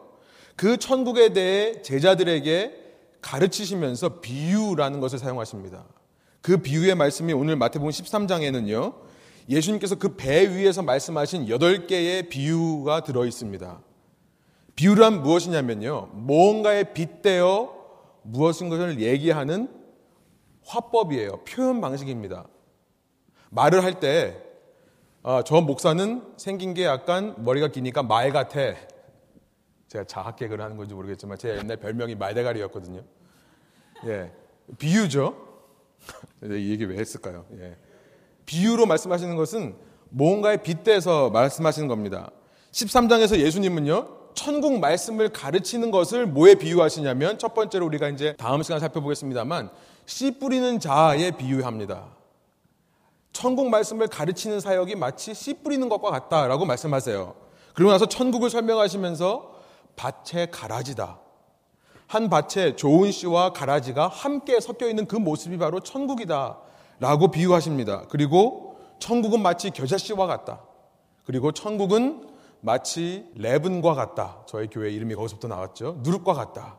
그 0.56 0.78
천국에 0.78 1.34
대해 1.34 1.82
제자들에게 1.82 2.80
가르치시면서 3.22 4.20
비유라는 4.20 5.00
것을 5.00 5.18
사용하십니다. 5.20 5.86
그 6.42 6.58
비유의 6.58 6.96
말씀이 6.96 7.32
오늘 7.32 7.56
마태복음 7.56 7.90
13장에는요. 7.90 8.96
예수님께서 9.50 9.96
그 9.96 10.16
배 10.16 10.56
위에서 10.56 10.82
말씀하신 10.82 11.48
8개의 11.48 12.30
비유가 12.30 13.02
들어 13.04 13.26
있습니다. 13.26 13.82
비유란 14.76 15.22
무엇이냐면요. 15.22 16.10
뭔가에 16.14 16.94
빗대어 16.94 17.74
무엇인 18.24 18.70
것을 18.70 19.00
얘기하는 19.00 19.70
화법이에요. 20.66 21.44
표현 21.44 21.82
방식입니다. 21.82 22.48
말을 23.50 23.84
할 23.84 24.00
때, 24.00 24.42
아, 25.22 25.44
저 25.46 25.62
목사는 25.62 26.34
생긴 26.38 26.74
게 26.74 26.86
약간 26.86 27.36
머리가 27.44 27.68
기니까 27.68 28.02
말 28.02 28.32
같아. 28.32 28.60
제가 29.88 30.06
자학개그를 30.06 30.64
하는 30.64 30.76
건지 30.76 30.96
모르겠지만 30.96 31.38
제 31.38 31.58
옛날 31.58 31.78
별명이 31.78 32.16
말대가리였거든요. 32.16 33.04
예. 34.06 34.32
비유죠. 34.80 35.36
이 36.44 36.72
얘기 36.72 36.86
왜 36.86 36.98
했을까요? 36.98 37.46
예. 37.60 37.78
비유로 38.46 38.86
말씀하시는 38.86 39.36
것은 39.36 39.76
뭔가에 40.10 40.58
빗대서 40.58 41.30
말씀하시는 41.30 41.88
겁니다. 41.88 42.32
13장에서 42.72 43.38
예수님은요, 43.38 44.23
천국 44.34 44.80
말씀을 44.80 45.30
가르치는 45.30 45.92
것을 45.92 46.26
뭐에 46.26 46.56
비유하시냐면 46.56 47.38
첫 47.38 47.54
번째로 47.54 47.86
우리가 47.86 48.10
이제 48.10 48.36
다음 48.38 48.64
시간 48.64 48.80
살펴보겠습니다만 48.80 49.70
씨 50.06 50.38
뿌리는 50.40 50.80
자에 50.80 51.32
비유합니다. 51.32 52.06
천국 53.32 53.70
말씀을 53.70 54.08
가르치는 54.08 54.60
사역이 54.60 54.96
마치 54.96 55.34
씨 55.34 55.54
뿌리는 55.56 55.88
것과 55.90 56.12
같다라고 56.12 56.66
말씀하세요. 56.66 57.34
그리고 57.74 57.92
나서 57.92 58.06
천국을 58.06 58.50
설명하시면서 58.50 59.54
밭의 59.96 60.52
가라지다. 60.52 61.20
한 62.08 62.30
밭에 62.30 62.76
좋은 62.76 63.12
씨와 63.12 63.54
가라지가 63.54 64.08
함께 64.08 64.60
섞여 64.60 64.88
있는 64.88 65.08
그 65.08 65.16
모습이 65.16 65.58
바로 65.58 65.80
천국이다. 65.80 66.60
라고 67.00 67.32
비유하십니다. 67.32 68.04
그리고 68.10 68.78
천국은 69.00 69.42
마치 69.42 69.72
겨자씨와 69.72 70.28
같다. 70.28 70.62
그리고 71.26 71.52
천국은 71.52 72.33
마치 72.64 73.26
레븐과 73.36 73.94
같다. 73.94 74.38
저희 74.46 74.68
교회 74.68 74.90
이름이 74.90 75.16
거기서부터 75.16 75.50
나왔죠. 75.50 76.00
누룩과 76.02 76.34
같다. 76.34 76.78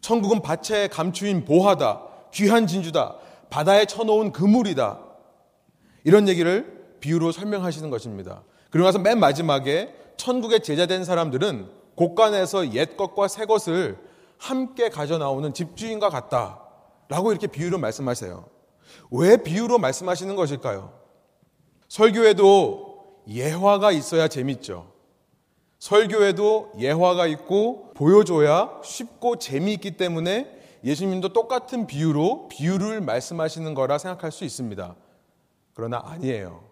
천국은 0.00 0.40
밭에 0.40 0.86
감추인 0.86 1.44
보하다. 1.44 2.00
귀한 2.32 2.68
진주다. 2.68 3.16
바다에 3.50 3.86
쳐놓은 3.86 4.30
그물이다. 4.30 5.00
이런 6.04 6.28
얘기를 6.28 6.96
비유로 7.00 7.32
설명하시는 7.32 7.90
것입니다. 7.90 8.44
그리고 8.70 8.86
나서 8.86 9.00
맨 9.00 9.18
마지막에 9.18 9.92
천국에 10.16 10.60
제자된 10.60 11.04
사람들은 11.04 11.68
곳간에서 11.96 12.72
옛 12.74 12.96
것과 12.96 13.26
새 13.26 13.46
것을 13.46 13.98
함께 14.38 14.90
가져 14.90 15.18
나오는 15.18 15.52
집주인과 15.52 16.08
같다. 16.08 16.60
라고 17.08 17.32
이렇게 17.32 17.48
비유로 17.48 17.78
말씀하세요. 17.78 18.44
왜 19.10 19.38
비유로 19.38 19.78
말씀하시는 19.78 20.36
것일까요? 20.36 20.92
설교에도 21.88 22.83
예화가 23.28 23.92
있어야 23.92 24.28
재밌죠. 24.28 24.92
설교에도 25.78 26.72
예화가 26.78 27.26
있고 27.26 27.92
보여줘야 27.94 28.80
쉽고 28.82 29.36
재미있기 29.36 29.96
때문에 29.96 30.50
예수님도 30.82 31.32
똑같은 31.32 31.86
비유로 31.86 32.48
비유를 32.48 33.00
말씀하시는 33.00 33.74
거라 33.74 33.98
생각할 33.98 34.32
수 34.32 34.44
있습니다. 34.44 34.94
그러나 35.74 36.02
아니에요. 36.04 36.64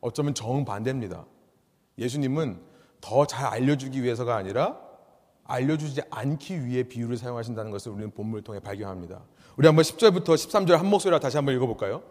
어쩌면 0.00 0.34
정반대입니다. 0.34 1.26
예수님은 1.98 2.60
더 3.00 3.26
잘 3.26 3.46
알려주기 3.46 4.02
위해서가 4.02 4.36
아니라 4.36 4.78
알려주지 5.44 6.02
않기 6.10 6.66
위해 6.66 6.82
비유를 6.82 7.16
사용하신다는 7.16 7.70
것을 7.70 7.92
우리는 7.92 8.10
본문을 8.10 8.42
통해 8.42 8.60
발견합니다. 8.60 9.22
우리 9.56 9.66
한번 9.66 9.82
10절부터 9.82 10.34
13절 10.34 10.72
한 10.76 10.86
목소리로 10.86 11.20
다시 11.20 11.36
한번 11.36 11.54
읽어볼까요? 11.54 12.02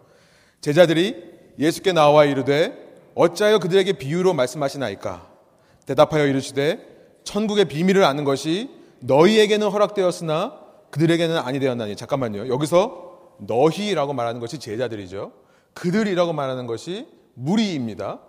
제자들이 0.60 1.38
예수께 1.58 1.92
나와 1.92 2.24
이르되 2.24 2.87
어찌하여 3.18 3.58
그들에게 3.58 3.94
비유로 3.94 4.32
말씀하시나이까? 4.32 5.26
대답하여 5.86 6.28
이르시되 6.28 6.78
천국의 7.24 7.64
비밀을 7.64 8.04
아는 8.04 8.22
것이 8.22 8.70
너희에게는 9.00 9.68
허락되었으나 9.68 10.54
그들에게는 10.90 11.36
아니 11.38 11.58
되었나니. 11.58 11.96
잠깐만요. 11.96 12.46
여기서 12.48 13.18
너희라고 13.38 14.12
말하는 14.12 14.40
것이 14.40 14.60
제자들이죠. 14.60 15.32
그들이라고 15.74 16.32
말하는 16.32 16.68
것이 16.68 17.08
무리입니다. 17.34 18.20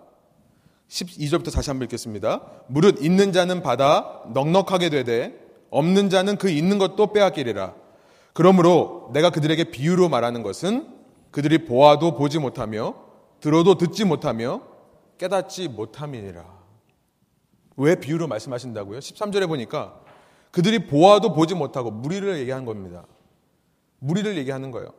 12절부터 0.88 1.54
다시 1.54 1.70
한번 1.70 1.84
읽겠습니다. 1.84 2.40
무릇 2.66 3.00
있는 3.00 3.32
자는 3.32 3.62
받아 3.62 4.22
넉넉하게 4.34 4.90
되되 4.90 5.38
없는 5.70 6.10
자는 6.10 6.36
그 6.36 6.50
있는 6.50 6.78
것도 6.78 7.12
빼앗기리라. 7.12 7.74
그러므로 8.32 9.10
내가 9.12 9.30
그들에게 9.30 9.70
비유로 9.70 10.08
말하는 10.08 10.42
것은 10.42 10.88
그들이 11.30 11.64
보아도 11.64 12.16
보지 12.16 12.40
못하며 12.40 12.94
들어도 13.40 13.76
듣지 13.78 14.04
못하며 14.04 14.69
깨닫지 15.20 15.68
못함이니라. 15.68 16.42
왜 17.76 17.94
비유로 17.94 18.26
말씀하신다고요? 18.26 19.00
13절에 19.00 19.46
보니까 19.46 20.00
그들이 20.50 20.86
보아도 20.86 21.34
보지 21.34 21.54
못하고 21.54 21.90
무리를 21.90 22.38
얘기한 22.38 22.64
겁니다. 22.64 23.06
무리를 23.98 24.38
얘기하는 24.38 24.70
거예요. 24.70 24.94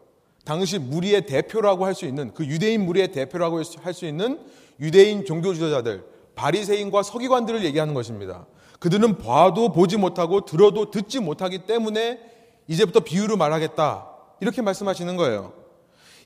당시 0.46 0.78
무리의 0.78 1.25
대표라고 1.25 1.86
할 1.86 1.96
수 1.96 2.06
있는 2.06 2.34
그 2.34 2.46
유대인 2.46 2.86
무리의 2.86 3.12
대표라고 3.12 3.62
할 3.82 3.94
수 3.94 4.06
있는 4.06 4.40
유대인 4.80 5.25
종교 5.25 5.54
지도자들, 5.56 6.04
바리새인과 6.36 7.01
서기관들을 7.01 7.66
얘기하는 7.66 7.96
것입니다. 7.96 8.46
그들은 8.80 9.18
봐도 9.18 9.72
보지 9.72 9.98
못하고 9.98 10.46
들어도 10.46 10.92
듣지 10.92 11.20
못하기 11.20 11.66
때문에 11.66 12.20
이제부터 12.68 13.00
비유로 13.01 13.38
말하겠다. 13.38 14.08
이렇게 14.40 14.62
말씀하시는 14.62 15.16
거예요. 15.18 15.54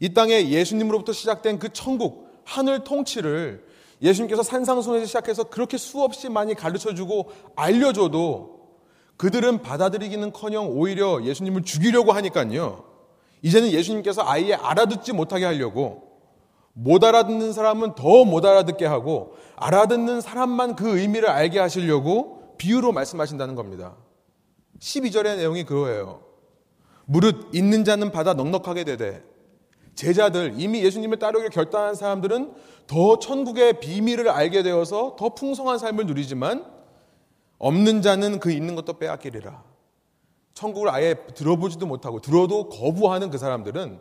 이 0.01 0.13
땅에 0.13 0.49
예수님으로부터 0.49 1.13
시작된 1.13 1.59
그 1.59 1.69
천국, 1.71 2.41
하늘 2.43 2.83
통치를 2.83 3.64
예수님께서 4.01 4.43
산상순에서 4.43 5.05
시작해서 5.05 5.45
그렇게 5.45 5.77
수없이 5.77 6.29
많이 6.29 6.53
가르쳐 6.53 6.93
주고 6.93 7.31
알려줘도 7.55 8.55
그들은 9.17 9.61
받아들이기는 9.61 10.33
커녕 10.33 10.67
오히려 10.77 11.23
예수님을 11.23 11.63
죽이려고 11.63 12.11
하니까요. 12.11 12.83
이제는 13.41 13.69
예수님께서 13.69 14.23
아예 14.25 14.53
알아듣지 14.53 15.13
못하게 15.13 15.45
하려고 15.45 16.03
못 16.73 17.03
알아듣는 17.03 17.53
사람은 17.53 17.95
더 17.95 18.25
못 18.25 18.43
알아듣게 18.45 18.85
하고 18.85 19.35
알아듣는 19.55 20.19
사람만 20.19 20.75
그 20.75 20.99
의미를 20.99 21.29
알게 21.29 21.59
하시려고 21.59 22.55
비유로 22.57 22.91
말씀하신다는 22.91 23.55
겁니다. 23.55 23.95
12절의 24.79 25.37
내용이 25.37 25.63
그거예요. 25.63 26.21
무릇 27.05 27.49
있는 27.53 27.85
자는 27.85 28.11
받아 28.11 28.33
넉넉하게 28.33 28.83
되되 28.83 29.23
제자들, 29.95 30.55
이미 30.57 30.83
예수님을 30.83 31.19
따르기로 31.19 31.49
결단한 31.49 31.95
사람들은 31.95 32.53
더 32.87 33.17
천국의 33.17 33.79
비밀을 33.79 34.29
알게 34.29 34.61
되어서 34.61 35.15
더 35.17 35.33
풍성한 35.33 35.79
삶을 35.79 36.05
누리지만 36.05 36.65
없는 37.57 38.01
자는 38.01 38.39
그 38.39 38.51
있는 38.51 38.75
것도 38.75 38.99
빼앗기리라. 38.99 39.63
천국을 40.53 40.89
아예 40.89 41.15
들어보지도 41.33 41.85
못하고 41.85 42.21
들어도 42.21 42.69
거부하는 42.69 43.29
그 43.29 43.37
사람들은 43.37 43.99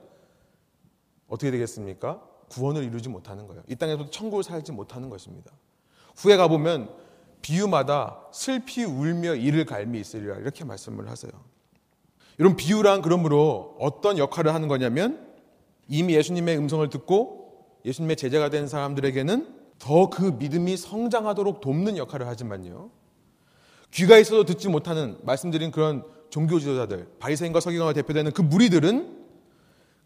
어떻게 1.29 1.51
되겠습니까? 1.51 2.23
구원을 2.51 2.85
이루지 2.85 3.09
못하는 3.09 3.47
거예요. 3.47 3.63
이 3.69 3.75
땅에서도 3.75 4.11
천국을 4.11 4.45
살지 4.45 4.73
못하는 4.73 5.09
것입니다. 5.09 5.51
후에 6.17 6.37
가보면 6.37 6.91
비유마다 7.43 8.21
슬피 8.33 8.85
울며 8.85 9.35
이를 9.35 9.65
갈미 9.65 10.01
있으리라 10.01 10.37
이렇게 10.37 10.65
말씀을 10.65 11.09
하세요. 11.11 11.33
이런 12.39 12.57
비유란 12.57 13.03
그러므로 13.03 13.77
어떤 13.79 14.19
역할을 14.19 14.55
하는 14.55 14.69
거냐면 14.69 15.34
이미 15.88 16.14
예수님의 16.14 16.57
음성을 16.59 16.88
듣고 16.88 17.67
예수님의 17.85 18.17
제자가 18.17 18.49
된 18.49 18.67
사람들에게는 18.67 19.64
더 19.79 20.09
그 20.09 20.37
믿음이 20.38 20.76
성장하도록 20.76 21.61
돕는 21.61 21.97
역할을 21.97 22.26
하지만요. 22.26 22.91
귀가 23.91 24.19
있어도 24.19 24.45
듣지 24.45 24.69
못하는 24.69 25.19
말씀드린 25.23 25.71
그런 25.71 26.05
종교 26.31 26.59
지도자들, 26.59 27.09
바리새인과 27.19 27.61
서기관과 27.61 27.93
대표되는 27.93 28.33
그 28.33 28.43
무리들은 28.43 29.25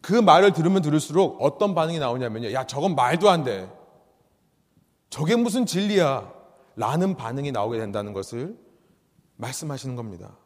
그 0.00 0.12
말을 0.12 0.52
들으면 0.52 0.82
들을수록 0.82 1.38
어떤 1.40 1.74
반응이 1.74 1.98
나오냐면요. 1.98 2.52
야, 2.52 2.66
저건 2.66 2.94
말도 2.94 3.30
안 3.30 3.44
돼. 3.44 3.68
저게 5.10 5.36
무슨 5.36 5.64
진리야. 5.66 6.32
라는 6.76 7.16
반응이 7.16 7.50
나오게 7.50 7.78
된다는 7.78 8.12
것을 8.12 8.56
말씀하시는 9.36 9.96
겁니다. 9.96 10.36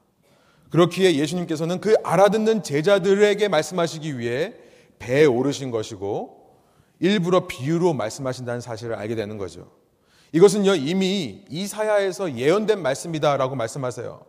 그렇기에 0.71 1.17
예수님께서는 1.17 1.81
그 1.81 1.95
알아듣는 2.03 2.63
제자들에게 2.63 3.49
말씀하시기 3.49 4.19
위해 4.19 4.55
배에 5.03 5.25
오르신 5.25 5.73
것이고 5.73 6.43
일부러 7.01 7.49
비유로 7.49 7.93
말씀하신다는 7.93 8.61
사실을 8.61 8.95
알게 8.95 9.17
되는 9.17 9.37
거죠. 9.37 9.69
이것은요, 10.31 10.77
이미 10.77 11.45
이사야에서 11.51 12.37
예언된 12.39 12.81
말씀이다라고 12.81 13.57
말씀하세요. 13.57 14.25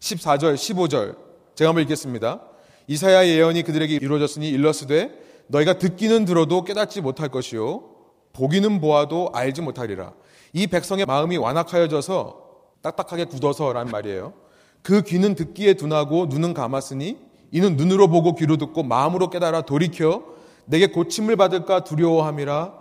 14절, 0.00 0.54
15절. 0.56 1.16
제가 1.54 1.68
한번 1.68 1.82
읽겠습니다. 1.84 2.42
이사야의 2.88 3.36
예언이 3.36 3.62
그들에게 3.62 3.94
이루어졌으니 3.94 4.48
일러스되 4.48 5.12
너희가 5.46 5.78
듣기는 5.78 6.24
들어도 6.24 6.64
깨닫지 6.64 7.00
못할 7.00 7.28
것이요 7.28 7.84
보기는 8.32 8.80
보아도 8.80 9.30
알지 9.32 9.62
못하리라. 9.62 10.12
이 10.52 10.66
백성의 10.66 11.06
마음이 11.06 11.36
완악하여져서 11.36 12.42
딱딱하게 12.82 13.26
굳어서라는 13.26 13.90
말이에요. 13.92 14.34
그 14.82 15.02
귀는 15.02 15.34
듣기에 15.34 15.74
둔하고 15.74 16.26
눈은 16.26 16.54
감았으니 16.54 17.27
이는 17.50 17.76
눈으로 17.76 18.08
보고 18.08 18.34
귀로 18.34 18.56
듣고 18.56 18.82
마음으로 18.82 19.30
깨달아 19.30 19.62
돌이켜 19.62 20.24
내게 20.66 20.88
고침을 20.88 21.36
받을까 21.36 21.84
두려워함이라 21.84 22.74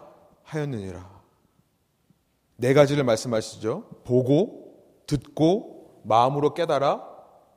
하였느니라. 0.43 1.17
네 2.57 2.73
가지를 2.73 3.03
말씀하시죠. 3.03 3.83
보고 4.03 4.73
듣고 5.05 6.01
마음으로 6.03 6.53
깨달아 6.53 7.03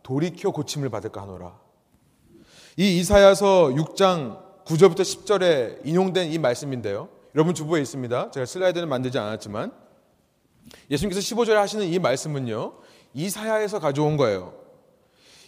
돌이켜 0.03 0.51
고침을 0.51 0.89
받을까 0.89 1.23
하노라. 1.23 1.59
이 2.77 2.99
이사야서 2.99 3.71
6장 3.75 4.65
9절부터 4.65 5.01
10절에 5.01 5.87
인용된 5.87 6.31
이 6.31 6.39
말씀인데요. 6.39 7.09
여러분 7.35 7.55
주부에 7.55 7.81
있습니다. 7.81 8.31
제가 8.31 8.47
슬라이드는 8.47 8.89
만들지 8.89 9.19
않았지만 9.19 9.73
예수님께서 10.91 11.21
15절에 11.21 11.55
하시는 11.55 11.87
이 11.87 11.99
말씀은요. 11.99 12.75
이사야에서 13.15 13.81
가져온 13.81 14.17
거예요. 14.17 14.60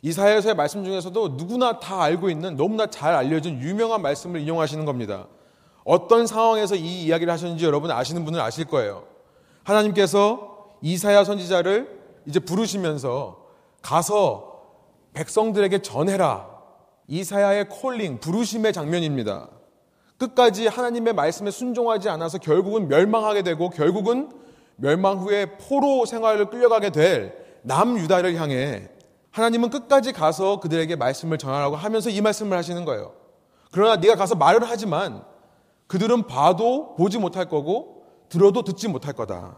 이사야서의 0.02 0.56
말씀 0.56 0.84
중에서도 0.84 1.28
누구나 1.36 1.78
다 1.78 2.02
알고 2.02 2.28
있는 2.28 2.56
너무나 2.56 2.86
잘 2.86 3.14
알려진 3.14 3.60
유명한 3.62 4.02
말씀을 4.02 4.40
인용하시는 4.40 4.84
겁니다. 4.84 5.28
어떤 5.84 6.26
상황에서 6.26 6.74
이 6.74 7.04
이야기를 7.04 7.32
하셨는지 7.32 7.64
여러분 7.64 7.90
아시는 7.90 8.24
분은 8.24 8.40
아실 8.40 8.64
거예요. 8.64 9.04
하나님께서 9.62 10.74
이사야 10.82 11.22
선지자를 11.22 12.00
이제 12.26 12.40
부르시면서 12.40 13.46
가서 13.80 14.62
백성들에게 15.14 15.82
전해라. 15.82 16.48
이사야의 17.06 17.68
콜링, 17.68 18.18
부르심의 18.18 18.72
장면입니다. 18.72 19.48
끝까지 20.18 20.66
하나님의 20.66 21.14
말씀에 21.14 21.50
순종하지 21.50 22.08
않아서 22.08 22.38
결국은 22.38 22.88
멸망하게 22.88 23.42
되고 23.42 23.70
결국은 23.70 24.30
멸망 24.76 25.18
후에 25.18 25.56
포로 25.58 26.06
생활을 26.06 26.46
끌려가게 26.46 26.90
될 26.90 27.34
남유다를 27.62 28.34
향해 28.36 28.88
하나님은 29.32 29.70
끝까지 29.70 30.12
가서 30.12 30.60
그들에게 30.60 30.94
말씀을 30.96 31.38
전하라고 31.38 31.76
하면서 31.76 32.10
이 32.10 32.20
말씀을 32.20 32.56
하시는 32.56 32.84
거예요. 32.84 33.14
그러나 33.72 33.96
네가 33.96 34.14
가서 34.16 34.34
말을 34.34 34.62
하지만 34.64 35.24
그들은 35.86 36.26
봐도 36.26 36.94
보지 36.96 37.18
못할 37.18 37.48
거고 37.48 38.04
들어도 38.28 38.62
듣지 38.62 38.88
못할 38.88 39.14
거다. 39.14 39.56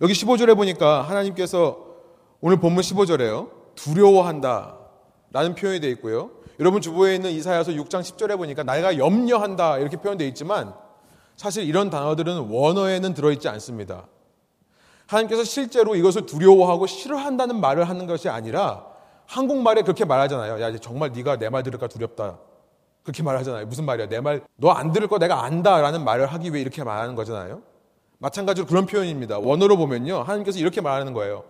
여기 0.00 0.12
15절에 0.12 0.56
보니까 0.56 1.02
하나님께서 1.02 1.84
오늘 2.40 2.58
본문 2.58 2.82
15절에요. 2.82 3.50
두려워한다. 3.74 4.78
라는 5.32 5.54
표현이 5.54 5.80
되어 5.80 5.90
있고요. 5.90 6.30
여러분 6.60 6.80
주보에 6.80 7.16
있는 7.16 7.30
이사야서 7.32 7.72
6장 7.72 8.00
10절에 8.00 8.36
보니까 8.36 8.62
내가 8.62 8.96
염려한다. 8.98 9.78
이렇게 9.78 9.96
표현되어 9.96 10.26
있지만 10.28 10.74
사실 11.36 11.64
이런 11.64 11.90
단어들은 11.90 12.48
원어에는 12.50 13.14
들어있지 13.14 13.48
않습니다. 13.48 14.06
하나님께서 15.06 15.44
실제로 15.44 15.94
이것을 15.94 16.26
두려워하고 16.26 16.86
싫어한다는 16.86 17.60
말을 17.60 17.88
하는 17.88 18.06
것이 18.06 18.28
아니라 18.28 18.84
한국말에 19.26 19.82
그렇게 19.82 20.04
말하잖아요. 20.04 20.60
야, 20.60 20.76
정말 20.78 21.12
네가 21.12 21.36
내 21.38 21.48
말 21.48 21.62
들을까 21.62 21.86
두렵다. 21.88 22.38
그렇게 23.04 23.22
말하잖아요. 23.22 23.66
무슨 23.66 23.84
말이야? 23.84 24.08
내 24.08 24.18
말 24.20 24.42
너 24.56 24.70
안 24.70 24.92
들을 24.92 25.06
거 25.08 25.18
내가 25.18 25.44
안다라는 25.44 26.04
말을 26.04 26.26
하기 26.26 26.52
위해 26.52 26.60
이렇게 26.60 26.82
말하는 26.84 27.14
거잖아요. 27.14 27.62
마찬가지로 28.18 28.66
그런 28.66 28.86
표현입니다. 28.86 29.38
원어로 29.38 29.76
보면요. 29.76 30.18
하나님께서 30.22 30.58
이렇게 30.58 30.80
말하는 30.80 31.12
거예요. 31.12 31.44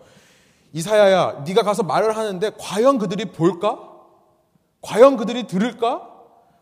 이사야야, 0.73 1.43
네가 1.47 1.63
가서 1.63 1.81
말을 1.83 2.15
하는데 2.17 2.51
과연 2.59 2.97
그들이 2.99 3.25
볼까? 3.31 3.79
과연 4.81 5.17
그들이 5.17 5.47
들을까? 5.47 6.07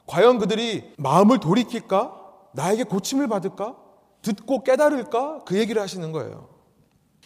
과연 0.06 0.38
그들이 0.38 0.94
마음을 0.98 1.40
돌이킬까? 1.40 2.14
나에게 2.54 2.84
고침을 2.84 3.28
받을까? 3.28 3.76
듣고 4.22 4.64
깨달을까? 4.64 5.44
그 5.46 5.58
얘기를 5.58 5.82
하시는 5.82 6.12
거예요. 6.12 6.48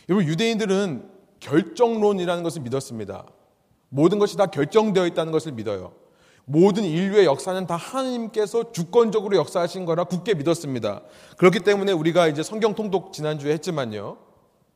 여러분 0.10 0.28
유대인들은 0.28 1.08
결정론이라는 1.40 2.44
것을 2.44 2.64
믿었습니다. 2.64 3.26
모든 3.90 4.18
것이 4.18 4.38
다 4.38 4.48
결정되어 4.48 5.06
있다는 5.06 5.32
것을 5.32 5.52
믿어요. 5.52 5.94
모든 6.46 6.84
인류의 6.84 7.26
역사는 7.26 7.68
다 7.68 7.76
하나님께서 7.76 8.72
주권적으로 8.72 9.38
역사하신 9.38 9.86
거라 9.86 10.06
굳게 10.06 10.34
믿었습니다. 10.34 11.02
그렇기 11.38 11.60
때문에 11.60 11.92
우리가 11.92 12.28
이제 12.28 12.42
성경 12.42 12.74
통독 12.74 13.14
지난주에 13.14 13.54
했지만요. 13.54 14.18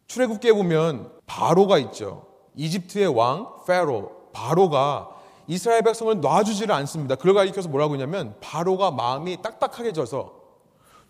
출애굽기에 0.06 0.54
보면 0.54 1.12
바로가 1.26 1.80
있죠. 1.80 2.28
이집트의 2.56 3.08
왕 3.08 3.48
페로 3.66 4.30
바로가 4.34 5.10
이스라엘 5.48 5.82
백성을 5.82 6.22
놔주지를 6.22 6.74
않습니다. 6.76 7.16
그걸 7.16 7.34
가리켜서 7.34 7.70
뭐라고 7.70 7.96
하냐면 7.96 8.36
바로가 8.40 8.92
마음이 8.92 9.42
딱딱하게 9.42 9.94
져서 9.94 10.32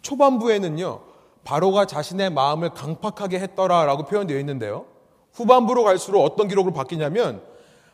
초반부에는요. 0.02 1.13
바로가 1.44 1.86
자신의 1.86 2.30
마음을 2.32 2.70
강팍하게 2.70 3.40
했더라라고 3.40 4.04
표현되어 4.04 4.40
있는데요. 4.40 4.86
후반부로 5.34 5.84
갈수록 5.84 6.24
어떤 6.24 6.48
기록으로 6.48 6.74
바뀌냐면 6.74 7.42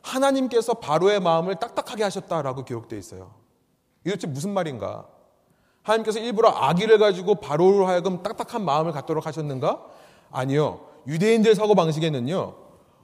하나님께서 0.02 0.76
바로의 0.76 1.20
마음을 1.20 1.56
딱딱하게 1.56 2.04
하셨다라고 2.04 2.66
기록되어 2.66 3.00
있어요. 3.00 3.32
이게 4.02 4.12
도대체 4.12 4.28
무슨 4.28 4.54
말인가? 4.54 5.08
하나님께서 5.84 6.20
일부러 6.20 6.50
아기를 6.50 6.98
가지고 7.00 7.36
바로로 7.36 7.88
하여금 7.88 8.22
딱딱한 8.22 8.64
마음을 8.64 8.92
갖도록 8.92 9.26
하셨는가? 9.26 9.84
아니요. 10.32 10.82
유대인들 11.08 11.56
사고 11.56 11.76
방식에는요. 11.76 12.56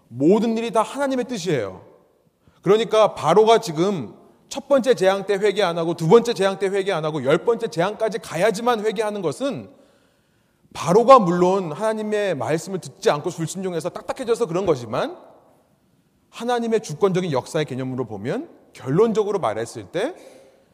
모든 0.08 0.58
일이 0.58 0.72
다 0.72 0.82
하나님의 0.82 1.26
뜻이에요. 1.26 1.82
그러니까 2.62 3.16
바로가 3.16 3.60
지금 3.60 4.16
첫 4.50 4.68
번째 4.68 4.94
재앙 4.94 5.26
때 5.26 5.36
회개 5.36 5.64
안 5.64 5.78
하고 5.78 5.96
두 5.96 6.08
번째 6.08 6.34
재앙 6.34 6.60
때 6.60 6.68
회개 6.68 6.92
안 6.92 7.04
하고 7.04 7.24
열 7.24 7.40
번째 7.40 7.68
재앙까지 7.68 8.20
가야지만 8.20 8.86
회개하는 8.86 9.22
것은 9.22 9.70
바로가 10.76 11.20
물론 11.20 11.72
하나님의 11.72 12.36
말씀을 12.36 12.80
듣지 12.80 13.10
않고 13.10 13.30
불순종해서 13.30 13.90
딱딱해져서 13.90 14.46
그런 14.46 14.66
거지만 14.66 15.18
하나님의 16.30 16.82
주권적인 16.82 17.32
역사의 17.32 17.64
개념으로 17.66 18.06
보면 18.06 18.50
결론적으로 18.74 19.40
말했을 19.40 19.86
때 19.86 20.14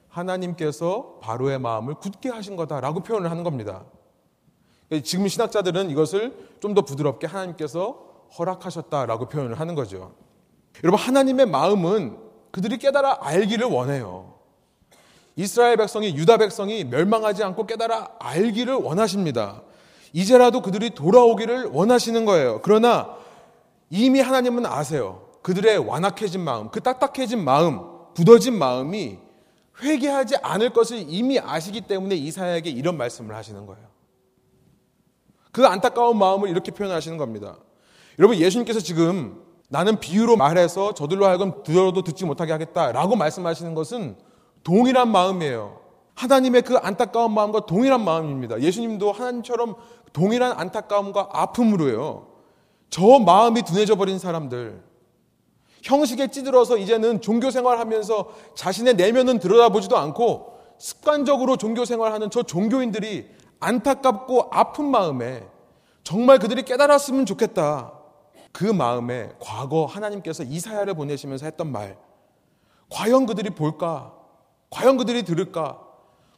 하나님께서 0.10 1.20
바로의 1.22 1.60
마음을 1.60 1.94
굳게 1.94 2.30
하신 2.30 2.56
거다라고 2.56 3.02
표현을 3.02 3.30
하는 3.30 3.44
겁니다. 3.44 3.86
지금 5.04 5.28
신학자들은 5.28 5.92
이것을 5.92 6.58
좀 6.60 6.74
더 6.74 6.82
부드럽게 6.82 7.28
하나님께서 7.28 8.28
허락하셨다라고 8.38 9.30
표현을 9.30 9.60
하는 9.60 9.76
거죠. 9.76 10.16
여러분, 10.84 11.00
하나님의 11.00 11.46
마음은 11.46 12.18
그들이 12.50 12.78
깨달아 12.78 13.20
알기를 13.22 13.68
원해요. 13.68 14.34
이스라엘 15.36 15.78
백성이, 15.78 16.16
유다 16.16 16.38
백성이 16.38 16.84
멸망하지 16.86 17.44
않고 17.44 17.68
깨달아 17.68 18.16
알기를 18.20 18.74
원하십니다. 18.74 19.62
이제라도 20.14 20.62
그들이 20.62 20.92
돌아오기를 20.92 21.68
원하시는 21.68 22.26
거예요. 22.26 22.62
그러나 22.64 23.16
이미 23.90 24.20
하나님은 24.20 24.66
아세요. 24.66 25.28
그들의 25.42 25.78
완악해진 25.80 26.42
마음, 26.42 26.70
그 26.70 26.82
딱딱해진 26.82 27.44
마음, 27.44 27.82
굳어진 28.16 28.58
마음이 28.58 29.18
회개하지 29.82 30.38
않을 30.38 30.72
것을 30.72 31.04
이미 31.08 31.40
아시기 31.40 31.82
때문에 31.82 32.16
이사야에게 32.16 32.70
이런 32.70 32.98
말씀을 32.98 33.36
하시는 33.36 33.66
거예요. 33.66 33.84
그 35.52 35.66
안타까운 35.66 36.18
마음을 36.18 36.50
이렇게 36.50 36.72
표현하시는 36.72 37.18
겁니다. 37.18 37.58
여러분, 38.20 38.38
예수님께서 38.38 38.80
지금 38.80 39.42
나는 39.70 40.00
비유로 40.00 40.38
말해서 40.38 40.94
저들로 40.94 41.26
하여금 41.26 41.64
들어도 41.64 42.04
듣지 42.04 42.26
못하게 42.26 42.52
하겠다라고 42.52 43.16
말씀하시는 43.16 43.74
것은 43.74 44.18
동일한 44.64 45.10
마음이에요. 45.10 45.80
하나님의 46.14 46.62
그 46.62 46.78
안타까운 46.78 47.34
마음과 47.34 47.66
동일한 47.66 48.04
마음입니다. 48.04 48.62
예수님도 48.62 49.12
하나님처럼 49.12 49.76
동일한 50.14 50.54
안타까움과 50.54 51.30
아픔으로요. 51.32 52.28
저 52.90 53.20
마음이 53.20 53.64
둔해져 53.64 53.96
버린 53.96 54.20
사람들. 54.20 54.84
형식에 55.84 56.28
찌들어서 56.28 56.78
이제는 56.78 57.22
종교 57.22 57.50
생활하면서 57.50 58.30
자신의 58.56 58.96
내면은 58.96 59.40
들여다보지도 59.40 59.98
않고 59.98 60.60
습관적으로 60.78 61.58
종교 61.58 61.86
생활하는 61.86 62.30
저 62.30 62.44
종교인들이 62.44 63.28
안타깝고 63.60 64.50
아픈 64.52 64.86
마음에 64.86 65.48
정말 66.04 66.40
그들이 66.40 66.64
깨달았으면 66.64 67.26
좋겠다. 67.26 67.94
그 68.52 68.66
마음에 68.66 69.32
과거 69.40 69.86
하나님께서 69.86 70.44
이사야를 70.44 70.94
보내시면서 70.96 71.46
했던 71.46 71.72
말. 71.72 71.98
과연 72.90 73.26
그들이 73.26 73.52
볼까? 73.52 74.14
과연 74.70 74.98
그들이 74.98 75.24
들을까? 75.24 75.80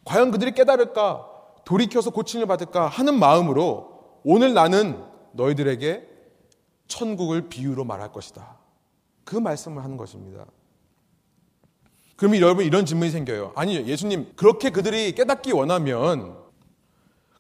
과연 0.06 0.32
그들이 0.32 0.52
깨달을까? 0.54 1.33
돌이켜서 1.66 2.10
고침을 2.10 2.46
받을까? 2.46 2.88
하는 2.88 3.18
마음으로 3.18 4.20
오늘 4.24 4.54
나는 4.54 5.04
너희들에게 5.34 6.08
천국을 6.88 7.50
비유로 7.50 7.86
말할 7.86 8.12
것이다. 8.12 8.58
그 9.24 9.36
말씀을 9.36 9.84
하는 9.84 9.98
것입니다. 9.98 10.46
그러면 12.16 12.40
여러분 12.42 12.66
이런 12.66 12.86
질문이 12.86 13.12
생겨요. 13.12 13.54
아니, 13.56 13.76
예수님, 13.76 14.34
그렇게 14.36 14.70
그들이 14.70 15.14
깨닫기 15.16 15.52
원하면, 15.52 16.38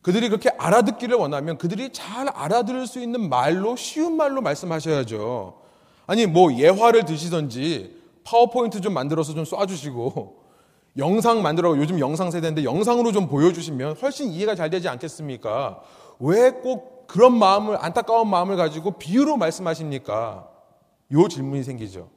그들이 0.01 0.29
그렇게 0.29 0.49
알아듣기를 0.49 1.15
원하면 1.15 1.57
그들이 1.57 1.93
잘 1.93 2.27
알아들을 2.27 2.87
수 2.87 2.99
있는 2.99 3.29
말로, 3.29 3.75
쉬운 3.75 4.17
말로 4.17 4.41
말씀하셔야죠. 4.41 5.61
아니, 6.07 6.25
뭐 6.25 6.53
예화를 6.53 7.05
드시던지, 7.05 8.01
파워포인트 8.23 8.81
좀 8.81 8.93
만들어서 8.93 9.33
좀 9.33 9.43
쏴주시고, 9.43 10.42
영상 10.97 11.41
만들어, 11.41 11.75
요즘 11.77 11.99
영상 11.99 12.29
세대인데 12.31 12.63
영상으로 12.63 13.11
좀 13.11 13.27
보여주시면 13.27 13.97
훨씬 13.97 14.29
이해가 14.29 14.55
잘 14.55 14.69
되지 14.69 14.87
않겠습니까? 14.89 15.81
왜 16.19 16.51
꼭 16.51 16.93
그런 17.07 17.37
마음을, 17.37 17.77
안타까운 17.79 18.29
마음을 18.29 18.55
가지고 18.55 18.91
비유로 18.97 19.37
말씀하십니까? 19.37 20.49
요 21.11 21.27
질문이 21.27 21.63
생기죠. 21.63 22.09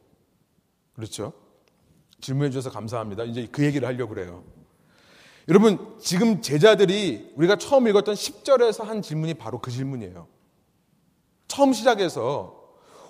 그렇죠? 0.94 1.32
질문해 2.20 2.50
주셔서 2.50 2.70
감사합니다. 2.70 3.24
이제 3.24 3.46
그 3.50 3.64
얘기를 3.64 3.86
하려고 3.86 4.14
그래요. 4.14 4.44
여러분, 5.48 5.96
지금 6.00 6.40
제자들이 6.40 7.32
우리가 7.36 7.56
처음 7.56 7.86
읽었던 7.88 8.14
10절에서 8.14 8.84
한 8.84 9.02
질문이 9.02 9.34
바로 9.34 9.60
그 9.60 9.70
질문이에요. 9.70 10.26
처음 11.46 11.72
시작해서 11.72 12.64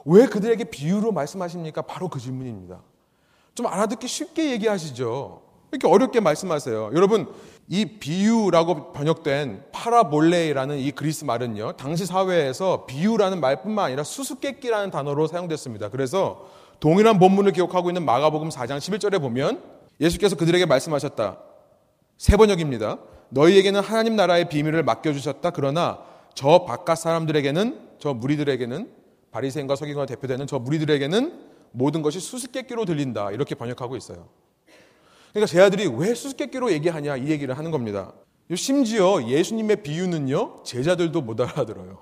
왜 0.04 0.26
그들에게 0.26 0.64
비유로 0.64 1.12
말씀하십니까? 1.12 1.82
바로 1.82 2.08
그 2.08 2.18
질문입니다. 2.20 2.82
좀 3.54 3.66
알아듣기 3.66 4.06
쉽게 4.06 4.50
얘기하시죠. 4.52 5.42
이렇게 5.72 5.88
어렵게 5.88 6.20
말씀하세요. 6.20 6.90
여러분, 6.94 7.26
이 7.68 7.84
비유라고 7.84 8.92
번역된 8.92 9.64
파라볼레이라는 9.72 10.78
이 10.78 10.92
그리스 10.92 11.24
말은요, 11.24 11.72
당시 11.72 12.06
사회에서 12.06 12.86
비유라는 12.86 13.40
말뿐만 13.40 13.86
아니라 13.86 14.04
수수께끼라는 14.04 14.90
단어로 14.90 15.26
사용됐습니다. 15.26 15.88
그래서 15.88 16.46
동일한 16.78 17.18
본문을 17.18 17.52
기록하고 17.52 17.90
있는 17.90 18.04
마가복음 18.04 18.50
4장 18.50 18.78
11절에 18.78 19.20
보면 19.20 19.62
예수께서 20.00 20.36
그들에게 20.36 20.66
말씀하셨다. 20.66 21.38
세 22.18 22.36
번역입니다. 22.36 22.98
너희에게는 23.30 23.80
하나님 23.80 24.16
나라의 24.16 24.48
비밀을 24.48 24.82
맡겨주셨다. 24.82 25.50
그러나 25.50 25.98
저 26.34 26.64
바깥 26.64 26.98
사람들에게는 26.98 27.80
저 27.98 28.14
무리들에게는 28.14 28.90
바리새인과 29.32 29.74
서기관과 29.74 30.06
대표되는 30.06 30.46
저 30.46 30.58
무리들에게는 30.58 31.46
모든 31.72 32.02
것이 32.02 32.20
수수께끼로 32.20 32.84
들린다. 32.84 33.32
이렇게 33.32 33.54
번역하고 33.54 33.96
있어요. 33.96 34.28
그러니까 35.36 35.52
제 35.52 35.60
아들이 35.60 35.86
왜 35.86 36.14
수수께끼로 36.14 36.72
얘기하냐 36.72 37.18
이 37.18 37.28
얘기를 37.28 37.58
하는 37.58 37.70
겁니다. 37.70 38.14
심지어 38.54 39.22
예수님의 39.22 39.82
비유는요 39.82 40.62
제자들도 40.64 41.20
못 41.20 41.38
알아들어요. 41.38 41.98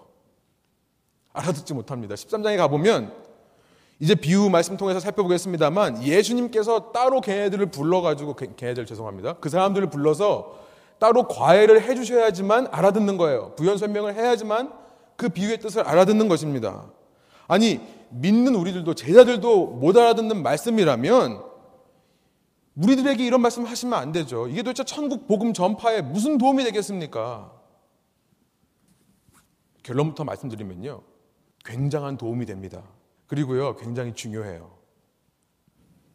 알아듣지 1.33 1.75
못합니다. 1.75 2.15
13장에 2.15 2.57
가보면 2.57 3.13
이제 3.99 4.15
비유 4.15 4.49
말씀 4.51 4.77
통해서 4.77 5.01
살펴보겠습니다만 5.01 6.05
예수님께서 6.05 6.93
따로 6.93 7.21
걔네들을 7.21 7.67
불러가지고 7.73 8.37
걔네들 8.37 8.87
죄송합니다. 8.87 9.33
그 9.41 9.49
사람들을 9.49 9.91
불러서 9.91 10.61
따로 11.01 11.27
과외를 11.27 11.83
해주셔야지만 11.83 12.69
알아듣는 12.71 13.17
거예요. 13.17 13.57
부연 13.57 13.79
설명을 13.79 14.15
해야지만 14.15 14.73
그 15.17 15.29
비유의 15.29 15.59
뜻을 15.59 15.83
알아듣는 15.83 16.29
것입니다. 16.29 16.85
아니 17.49 17.81
믿는 18.11 18.55
우리들도 18.55 18.95
제자들도 18.95 19.67
못 19.67 19.97
알아듣는 19.97 20.41
말씀이라면 20.41 21.54
우리들에게 22.77 23.25
이런 23.25 23.41
말씀 23.41 23.65
하시면 23.65 23.99
안 23.99 24.13
되죠. 24.13 24.49
이게 24.49 24.63
도대체 24.63 24.85
천국 24.85 25.27
복음 25.27 25.53
전파에 25.53 26.03
무슨 26.03 26.39
도움이 26.39 26.65
되겠습니까? 26.65 27.53
결론부터 29.83 30.25
말씀드리면요. 30.25 31.03
굉장한 31.65 32.17
도움이 32.17 32.47
됩니다. 32.47 32.83
그리고요, 33.27 33.77
굉장히 33.77 34.13
중요해요. 34.15 34.71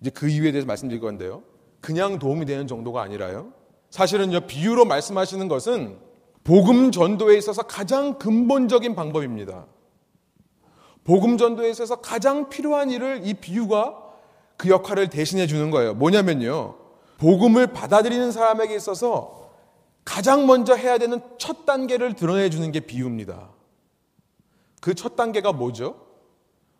이제 0.02 0.10
그 0.10 0.28
이유에 0.28 0.52
대해서 0.52 0.68
말씀드릴 0.68 1.02
건데요. 1.02 1.44
그냥 1.82 2.20
도움이 2.20 2.46
되는 2.46 2.68
정도가 2.68 3.02
아니라요. 3.02 3.54
사실은요, 3.90 4.42
비유로 4.48 4.86
말씀하시는 4.86 5.48
것은 5.48 6.00
복음 6.44 6.92
전도에 6.92 7.38
있어서 7.38 7.64
가장 7.64 8.18
근본적인 8.18 8.96
방법입니다. 8.96 9.66
복음 11.04 11.38
전도에 11.38 11.70
있어서 11.70 11.98
가장 11.98 12.50
필요한 12.50 12.92
일을 12.92 13.22
이 13.24 13.34
비유가 13.34 14.09
그 14.60 14.68
역할을 14.68 15.10
대신해 15.10 15.48
주는 15.48 15.72
거예요. 15.72 15.94
뭐냐면요. 15.94 16.76
복음을 17.18 17.68
받아들이는 17.68 18.34
사람에게 18.34 18.76
있어서 18.76 19.50
가장 20.04 20.48
먼저 20.48 20.76
해야 20.76 20.98
되는 20.98 21.22
첫 21.38 21.66
단계를 21.66 22.14
드러내 22.16 22.50
주는 22.50 22.70
게 22.74 22.82
비유입니다. 22.82 23.52
그 24.82 24.94
첫 24.94 25.16
단계가 25.16 25.54
뭐죠? 25.54 25.96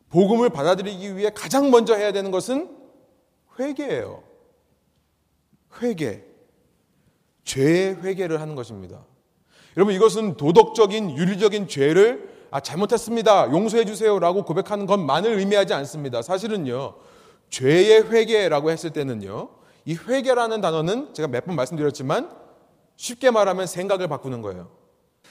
복음을 0.10 0.50
받아들이기 0.50 1.16
위해 1.16 1.32
가장 1.34 1.72
먼저 1.72 1.96
해야 1.96 2.12
되는 2.12 2.32
것은 2.32 2.70
회개예요. 3.58 4.24
회개. 5.82 6.22
죄의 7.46 8.04
회개를 8.04 8.42
하는 8.42 8.56
것입니다. 8.56 9.06
여러분 9.78 9.96
이것은 9.96 10.36
도덕적인 10.36 11.18
윤리적인 11.18 11.70
죄를 11.70 12.30
아 12.52 12.60
잘못했습니다. 12.60 13.52
용서해 13.52 13.86
주세요라고 13.86 14.44
고백하는 14.44 14.86
것만을 14.86 15.40
의미하지 15.40 15.74
않습니다. 15.74 16.22
사실은요. 16.22 16.96
죄의 17.50 18.12
회개라고 18.12 18.72
했을 18.72 18.92
때는요. 18.92 19.50
이 19.86 19.96
회개라는 19.96 20.62
단어는 20.62 21.14
제가 21.14 21.28
몇 21.28 21.46
번 21.46 21.56
말씀드렸지만 21.56 22.30
쉽게 22.96 23.32
말하면 23.32 23.66
생각을 23.66 24.08
바꾸는 24.08 24.42
거예요. 24.42 24.70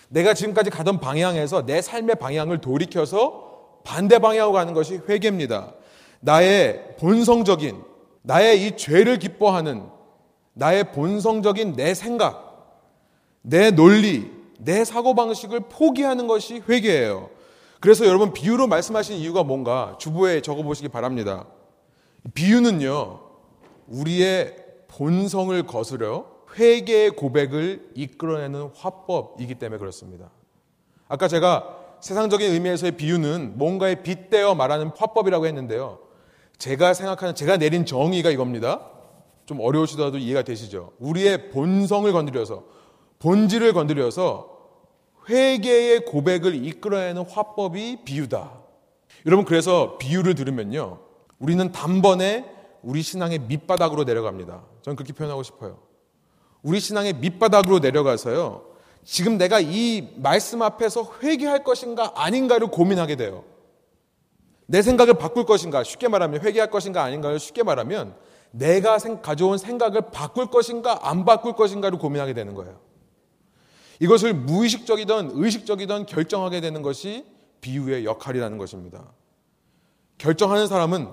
내가 0.08 0.34
지금까지 0.34 0.70
가던 0.70 1.00
방향에서 1.00 1.66
내 1.66 1.82
삶의 1.82 2.16
방향을 2.16 2.60
돌이켜서 2.60 3.80
반대 3.84 4.18
방향으로 4.18 4.52
가는 4.52 4.72
것이 4.74 5.00
회개입니다. 5.08 5.74
나의 6.20 6.96
본성적인, 6.98 7.82
나의 8.22 8.66
이 8.66 8.76
죄를 8.76 9.18
기뻐하는 9.18 9.86
나의 10.54 10.92
본성적인 10.92 11.76
내 11.76 11.94
생각, 11.94 12.82
내 13.42 13.70
논리, 13.70 14.30
내 14.58 14.84
사고방식을 14.84 15.60
포기하는 15.68 16.26
것이 16.26 16.62
회개예요. 16.68 17.30
그래서 17.80 18.06
여러분 18.06 18.32
비유로 18.32 18.66
말씀하신 18.66 19.18
이유가 19.18 19.44
뭔가 19.44 19.96
주부에 20.00 20.40
적어보시기 20.40 20.88
바랍니다. 20.88 21.46
비유는요, 22.34 23.20
우리의 23.86 24.56
본성을 24.88 25.62
거스려 25.66 26.26
회개의 26.56 27.10
고백을 27.10 27.90
이끌어내는 27.94 28.70
화법이기 28.74 29.56
때문에 29.56 29.78
그렇습니다. 29.78 30.30
아까 31.08 31.28
제가 31.28 31.76
세상적인 32.00 32.52
의미에서의 32.52 32.92
비유는 32.92 33.58
뭔가에 33.58 34.02
빗대어 34.02 34.54
말하는 34.54 34.90
화법이라고 34.96 35.46
했는데요. 35.46 35.98
제가 36.58 36.94
생각하는, 36.94 37.34
제가 37.34 37.56
내린 37.56 37.86
정의가 37.86 38.30
이겁니다. 38.30 38.90
좀 39.46 39.60
어려우시더라도 39.60 40.18
이해가 40.18 40.42
되시죠? 40.42 40.92
우리의 40.98 41.50
본성을 41.50 42.10
건드려서, 42.12 42.64
본질을 43.20 43.72
건드려서 43.72 44.58
회개의 45.28 46.04
고백을 46.04 46.64
이끌어내는 46.66 47.24
화법이 47.24 48.04
비유다. 48.04 48.52
여러분, 49.26 49.44
그래서 49.44 49.96
비유를 49.98 50.34
들으면요. 50.34 51.07
우리는 51.38 51.70
단번에 51.72 52.44
우리 52.82 53.02
신앙의 53.02 53.40
밑바닥으로 53.40 54.04
내려갑니다. 54.04 54.62
저는 54.82 54.96
그렇게 54.96 55.12
표현하고 55.12 55.42
싶어요. 55.42 55.78
우리 56.62 56.80
신앙의 56.80 57.14
밑바닥으로 57.14 57.78
내려가서요. 57.78 58.66
지금 59.04 59.38
내가 59.38 59.60
이 59.60 60.12
말씀 60.16 60.62
앞에서 60.62 61.10
회개할 61.22 61.64
것인가 61.64 62.12
아닌가를 62.16 62.68
고민하게 62.68 63.16
돼요. 63.16 63.44
내 64.66 64.82
생각을 64.82 65.14
바꿀 65.14 65.46
것인가 65.46 65.82
쉽게 65.82 66.08
말하면 66.08 66.42
회개할 66.42 66.70
것인가 66.70 67.02
아닌가를 67.02 67.38
쉽게 67.38 67.62
말하면 67.62 68.14
내가 68.50 68.98
가져온 69.22 69.56
생각을 69.56 70.10
바꿀 70.10 70.46
것인가 70.46 71.08
안 71.08 71.24
바꿀 71.24 71.54
것인가를 71.54 71.98
고민하게 71.98 72.34
되는 72.34 72.54
거예요. 72.54 72.78
이것을 74.00 74.34
무의식적이든 74.34 75.30
의식적이든 75.34 76.06
결정하게 76.06 76.60
되는 76.60 76.82
것이 76.82 77.24
비유의 77.60 78.04
역할이라는 78.04 78.58
것입니다. 78.58 79.04
결정하는 80.18 80.66
사람은 80.66 81.08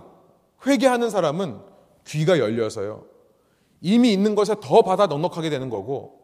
회개하는 0.66 1.10
사람은 1.10 1.60
귀가 2.08 2.40
열려서요. 2.40 3.06
이미 3.82 4.14
있는 4.14 4.36
것에 4.36 4.56
더 4.62 4.82
받아 4.82 5.08
넉넉하게 5.08 5.50
되는 5.50 5.70
거고 5.70 6.20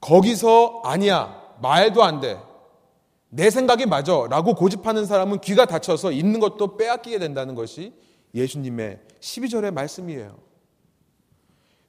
거기서 0.00 0.82
아니야 0.84 1.40
말도 1.60 2.02
안 2.02 2.20
돼. 2.20 2.38
내 3.28 3.48
생각이 3.48 3.86
맞아 3.86 4.26
라고 4.28 4.54
고집하는 4.54 5.06
사람은 5.06 5.40
귀가 5.40 5.64
닫혀서 5.64 6.12
있는 6.12 6.38
것도 6.38 6.76
빼앗기게 6.76 7.18
된다는 7.18 7.54
것이 7.54 7.94
예수님의 8.34 9.00
12절의 9.20 9.72
말씀이에요. 9.72 10.36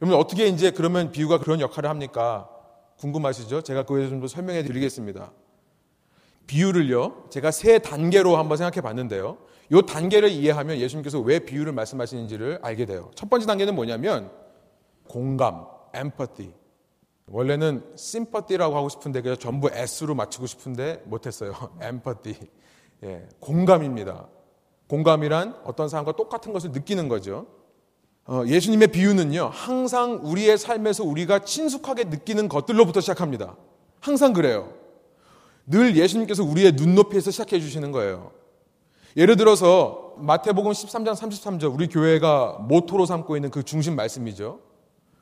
여러분 0.01 0.19
어떻게 0.19 0.47
이제 0.47 0.71
그러면 0.71 1.12
비유가 1.12 1.39
그런 1.39 1.60
역할을 1.60 1.89
합니까? 1.89 2.49
궁금하시죠? 2.97 3.62
제가 3.62 3.84
그에 3.84 4.08
좀더 4.08 4.27
설명해 4.27 4.63
드리겠습니다. 4.63 5.32
비유를요, 6.47 7.25
제가 7.29 7.51
세 7.51 7.79
단계로 7.79 8.38
한번 8.38 8.58
생각해 8.58 8.82
봤는데요. 8.82 9.38
이 9.73 9.81
단계를 9.88 10.29
이해하면 10.29 10.77
예수님께서 10.77 11.19
왜 11.19 11.39
비유를 11.39 11.73
말씀하시는지를 11.73 12.59
알게 12.62 12.86
돼요. 12.86 13.09
첫 13.15 13.27
번째 13.27 13.47
단계는 13.47 13.73
뭐냐면 13.73 14.29
공감, 15.07 15.65
empathy. 15.95 16.53
원래는 17.25 17.83
sympathy라고 17.95 18.75
하고 18.75 18.89
싶은데 18.89 19.21
그래서 19.21 19.39
전부 19.39 19.69
S로 19.73 20.13
맞추고 20.13 20.45
싶은데 20.45 21.01
못했어요. 21.05 21.53
empathy. 21.81 22.38
예, 23.03 23.27
공감입니다. 23.39 24.27
공감이란 24.88 25.62
어떤 25.63 25.89
사람과 25.89 26.12
똑같은 26.12 26.53
것을 26.53 26.71
느끼는 26.71 27.07
거죠. 27.07 27.47
어, 28.25 28.43
예수님의 28.45 28.89
비유는요, 28.89 29.49
항상 29.51 30.19
우리의 30.23 30.59
삶에서 30.59 31.03
우리가 31.03 31.39
친숙하게 31.39 32.05
느끼는 32.05 32.47
것들로부터 32.47 33.01
시작합니다. 33.01 33.57
항상 33.99 34.33
그래요. 34.33 34.71
늘 35.65 35.97
예수님께서 35.97 36.43
우리의 36.43 36.73
눈높이에서 36.73 37.31
시작해 37.31 37.59
주시는 37.59 37.91
거예요. 37.91 38.42
예를 39.15 39.36
들어서 39.36 40.13
마태복음 40.17 40.71
13장 40.71 41.13
33절 41.13 41.73
우리 41.73 41.88
교회가 41.88 42.60
모토로 42.62 43.06
삼고 43.06 43.36
있는 43.36 43.52
그 43.52 43.63
중심 43.63 43.95
말씀이죠. 43.95 44.60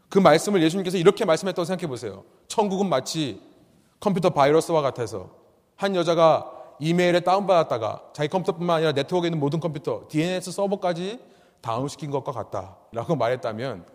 그 0.10 0.20
말씀을 0.20 0.62
예수님께서 0.64 0.98
이렇게 0.98 1.26
말씀했다고 1.26 1.66
생각해 1.66 1.88
보세요. 1.88 2.24
천국은 2.48 2.88
마치 2.88 3.42
컴퓨터 4.00 4.30
바이러스와 4.30 4.82
같아서 4.82 5.30
한 5.76 5.96
여자가 5.96 6.52
이메일에 6.80 7.20
다운받았다가 7.22 8.02
자기 8.14 8.30
컴퓨터뿐만 8.30 8.78
아니라 8.78 8.92
네트워크에 8.94 9.28
있는 9.28 9.40
모든 9.40 9.60
컴퓨터, 9.60 10.04
DNS 10.10 10.52
서버까지 10.52 11.20
다운시킨 11.62 12.12
것과 12.12 12.32
같다. 12.32 12.78
라고 12.92 13.16
말했다면 13.16 13.86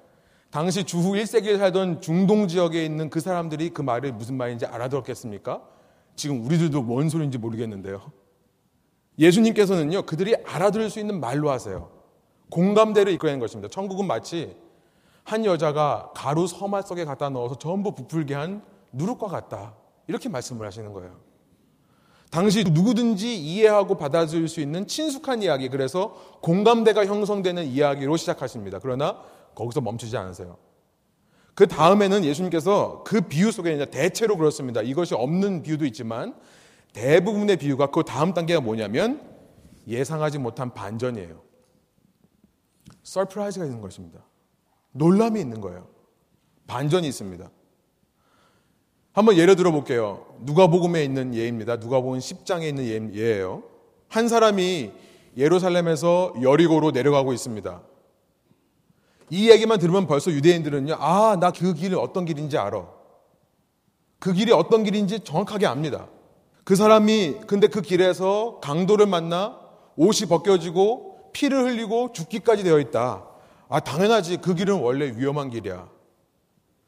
당시 0.51 0.85
주후 0.85 1.13
1세기에 1.15 1.59
살던 1.59 2.01
중동 2.01 2.49
지역에 2.49 2.85
있는 2.85 3.11
그 3.11 3.21
사람들이 3.21 3.71
그 3.71 3.83
말이 3.83 4.13
무슨 4.13 4.37
말인지 4.37 4.67
알아들었겠습니까? 4.67 5.63
지금 6.15 6.45
우리들도 6.45 6.83
뭔 6.83 7.09
소리인지 7.09 7.39
모르겠는데요. 7.39 8.01
예수님께서는요, 9.19 10.03
그들이 10.03 10.35
알아들을 10.45 10.91
수 10.91 11.01
있는 11.01 11.21
말로 11.21 11.51
하세요. 11.51 11.91
공감대를 12.51 13.13
이끌어낸 13.13 13.41
것입니다. 13.41 13.69
천국은 13.69 14.07
마치 14.07 14.57
한 15.25 15.45
여자가 15.45 16.13
가루 16.15 16.47
서말 16.47 16.83
속에 16.83 17.05
갖다 17.05 17.29
넣어서 17.31 17.59
전부 17.59 17.95
부풀게 17.95 18.35
한 18.35 18.63
누룩과 18.93 19.27
같다. 19.27 19.75
이렇게 20.07 20.29
말씀을 20.29 20.67
하시는 20.67 20.93
거예요. 20.93 21.17
당시 22.31 22.65
누구든지 22.65 23.37
이해하고 23.37 23.97
받아들일 23.97 24.49
수 24.49 24.61
있는 24.61 24.87
친숙한 24.87 25.43
이야기, 25.43 25.69
그래서 25.69 26.15
공감대가 26.43 27.07
형성되는 27.07 27.65
이야기로 27.65 28.17
시작하십니다. 28.17 28.79
그러나 28.81 29.21
거기서 29.55 29.81
멈추지 29.81 30.17
않으세요. 30.17 30.59
그 31.55 31.67
다음에는 31.67 32.25
예수님께서 32.25 33.03
그 33.05 33.23
비유 33.23 33.51
속에 33.51 33.83
대체로 33.87 34.37
그렇습니다. 34.37 34.83
이것이 34.83 35.15
없는 35.15 35.63
비유도 35.63 35.87
있지만 35.87 36.35
대부분의 36.97 37.59
비유가 37.59 37.89
그 37.89 38.03
다음 38.03 38.33
단계가 38.33 38.61
뭐냐면 38.61 39.21
예상하지 39.87 40.39
못한 40.39 40.73
반전이에요. 40.73 41.43
surprise가 43.03 43.67
있는 43.67 43.83
것입니다. 43.83 44.21
놀람이 44.93 45.39
있는 45.39 45.61
거예요. 45.61 45.89
반전이 46.67 47.07
있습니다. 47.07 47.51
한번 49.13 49.37
예를 49.37 49.57
들어 49.57 49.73
볼게요. 49.73 50.27
누가복음에 50.41 51.05
있는 51.05 51.35
예입니다. 51.35 51.77
누가복음 51.77 52.19
10장에 52.19 52.63
있는 52.63 53.15
예예요. 53.15 53.63
한 54.09 54.29
사람이 54.29 54.91
예루살렘에서 55.37 56.33
여리고로 56.41 56.93
내려가고 56.93 57.35
있습니다. 57.35 57.83
이 59.29 59.51
얘기만 59.51 59.79
들으면 59.79 60.07
벌써 60.07 60.31
유대인들은요, 60.31 60.95
아, 60.99 61.37
나 61.39 61.51
그 61.51 61.75
길이 61.75 61.95
어떤 61.95 62.25
길인지 62.25 62.57
알아. 62.57 62.89
그 64.19 64.33
길이 64.33 64.51
어떤 64.53 64.83
길인지 64.83 65.21
정확하게 65.21 65.67
압니다. 65.67 66.09
그 66.67 66.75
사람이 66.75 67.43
근데 67.47 67.69
그 67.69 67.81
길에서 67.81 68.59
강도를 68.61 69.07
만나 69.07 69.57
옷이 69.95 70.29
벗겨지고 70.29 71.31
피를 71.33 71.63
흘리고 71.63 72.11
죽기까지 72.13 72.65
되어 72.65 72.81
있다. 72.81 73.25
아, 73.69 73.79
당연하지. 73.79 74.39
그 74.39 74.53
길은 74.57 74.81
원래 74.81 75.13
위험한 75.17 75.51
길이야. 75.51 75.89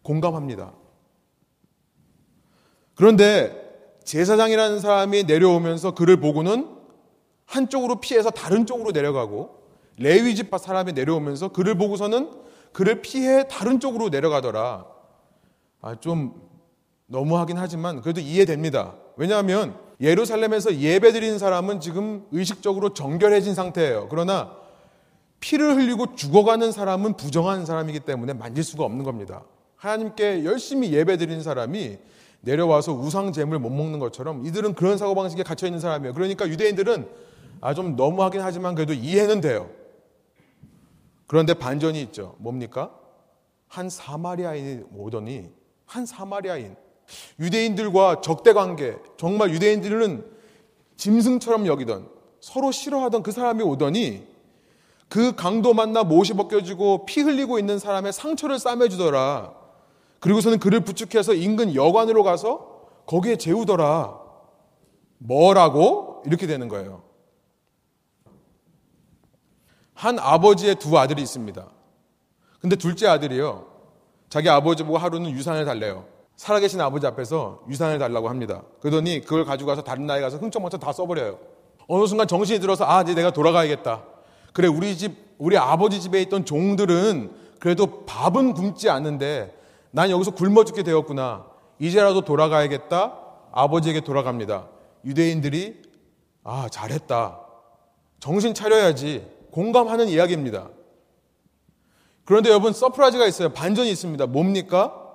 공감합니다. 0.03 0.73
그런데 2.97 3.97
제사장이라는 4.03 4.81
사람이 4.81 5.23
내려오면서 5.23 5.95
그를 5.95 6.19
보고는 6.19 6.77
한쪽으로 7.47 8.01
피해서 8.01 8.31
다른 8.31 8.67
쪽으로 8.67 8.91
내려가고 8.91 9.63
레위 9.97 10.35
집 10.35 10.51
사람이 10.59 10.93
내려오면서 10.93 11.51
그를 11.51 11.77
보고서는 11.77 12.33
그를 12.73 13.01
피해 13.01 13.47
다른 13.47 13.79
쪽으로 13.79 14.09
내려가더라. 14.09 14.87
아, 15.83 15.95
좀 16.01 16.48
너무하긴 17.09 17.59
하지만 17.59 18.01
그래도 18.01 18.21
이해됩니다. 18.21 18.95
왜냐하면 19.17 19.77
예루살렘에서 20.01 20.77
예배 20.77 21.13
드리는 21.13 21.39
사람은 21.39 21.81
지금 21.81 22.25
의식적으로 22.31 22.95
정결해진 22.95 23.55
상태예요. 23.55 24.09
그러나 24.09 24.53
피를 25.41 25.77
흘리고 25.77 26.15
죽어가는 26.15 26.71
사람은 26.71 27.15
부정한 27.17 27.67
사람이기 27.67 28.01
때문에 28.01 28.35
만질 28.35 28.63
수가 28.63 28.85
없는 28.85 29.05
겁니다. 29.05 29.45
하나님께 29.77 30.45
열심히 30.45 30.93
예배 30.93 31.17
드리는 31.17 31.43
사람이 31.43 31.99
내려와서 32.43 32.93
우상 32.93 33.33
잼을 33.33 33.59
못 33.59 33.71
먹는 33.71 33.99
것처럼 33.99 34.47
이들은 34.47 34.75
그런 34.75 34.99
사고 34.99 35.15
방식에 35.15 35.43
갇혀 35.43 35.67
있는 35.67 35.81
사람이에요. 35.81 36.15
그러니까 36.15 36.49
유대인들은 36.49 37.09
아, 37.61 37.75
좀 37.75 37.97
너무하긴 37.97 38.41
하지만 38.41 38.75
그래도 38.75 38.93
이해는 38.93 39.41
돼요. 39.41 39.69
그런데 41.27 41.55
반전이 41.55 42.01
있죠. 42.03 42.37
뭡니까? 42.39 42.93
한 43.67 43.91
사마리아인이 43.91 44.85
오더니 44.95 45.51
한 45.85 46.07
사마리아인 46.07 46.77
유대인들과 47.39 48.21
적대 48.21 48.53
관계 48.53 48.97
정말 49.17 49.51
유대인들은 49.51 50.25
짐승처럼 50.97 51.67
여기던 51.67 52.09
서로 52.41 52.71
싫어하던 52.71 53.23
그 53.23 53.33
사람이 53.33 53.63
오더니 53.63 54.27
그 55.09 55.35
강도 55.35 55.73
만나 55.73 56.05
못이 56.05 56.35
벗겨지고 56.35 57.07
피 57.07 57.23
흘리고 57.23 57.59
있는 57.59 57.79
사람의 57.79 58.13
상처를 58.13 58.59
싸매주더라. 58.59 59.55
그리고서는 60.21 60.59
그를 60.59 60.81
부축해서 60.81 61.35
인근 61.35 61.75
여관으로 61.75 62.23
가서 62.23 62.89
거기에 63.07 63.37
재우더라. 63.37 64.19
뭐라고? 65.19 66.23
이렇게 66.27 66.47
되는 66.47 66.69
거예요. 66.69 67.03
한 69.95 70.19
아버지의 70.19 70.77
두 70.77 70.97
아들이 70.99 71.23
있습니다. 71.23 71.67
근데 72.61 72.77
둘째 72.77 73.09
아들이요. 73.09 73.67
자기 74.29 74.49
아버지 74.49 74.83
보고 74.83 74.99
하루는 74.99 75.31
유산을 75.31 75.65
달래요. 75.65 76.07
살아계신 76.39 76.81
아버지 76.81 77.05
앞에서 77.07 77.63
유산을 77.69 77.99
달라고 77.99 78.29
합니다. 78.29 78.63
그러더니 78.81 79.21
그걸 79.21 79.45
가지고 79.45 79.69
가서 79.69 79.83
다른 79.83 80.07
나라에 80.07 80.23
가서 80.23 80.39
흥청망청 80.39 80.79
다 80.79 80.93
써버려요. 80.93 81.37
어느 81.89 82.07
순간 82.07 82.29
정신이 82.29 82.61
들어서 82.61 82.85
아, 82.85 83.03
이제 83.03 83.13
내가 83.13 83.33
돌아가야겠다. 83.33 84.05
그래, 84.53 84.69
우리 84.69 84.97
집, 84.97 85.17
우리 85.39 85.59
아버지 85.59 86.01
집에 86.01 86.23
있던 86.23 86.45
종들은 86.45 87.33
그래도 87.59 88.05
밥은 88.07 88.55
굶지 88.55 88.89
않는데 88.89 89.53
난 89.91 90.11
여기서 90.11 90.31
굶어 90.31 90.65
죽게 90.65 90.85
되었구나. 90.85 91.45
이제라도 91.81 92.21
돌아가야겠다. 92.21 93.19
아버지에게 93.51 94.03
돌아갑니다. 94.03 94.69
유대인들이 95.05 95.83
아, 96.45 96.69
잘했다. 96.71 97.41
정신 98.21 98.55
차려야지. 98.55 99.27
공감하는 99.51 100.07
이야기입니다. 100.07 100.69
그런데 102.25 102.51
여러분 102.51 102.73
surprise가 102.73 103.27
있어요. 103.27 103.49
반전이 103.49 103.91
있습니다. 103.91 104.27
뭡니까? 104.27 105.08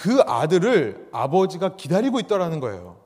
그 0.00 0.22
아들을 0.26 1.10
아버지가 1.12 1.76
기다리고 1.76 2.20
있다라는 2.20 2.58
거예요. 2.60 2.96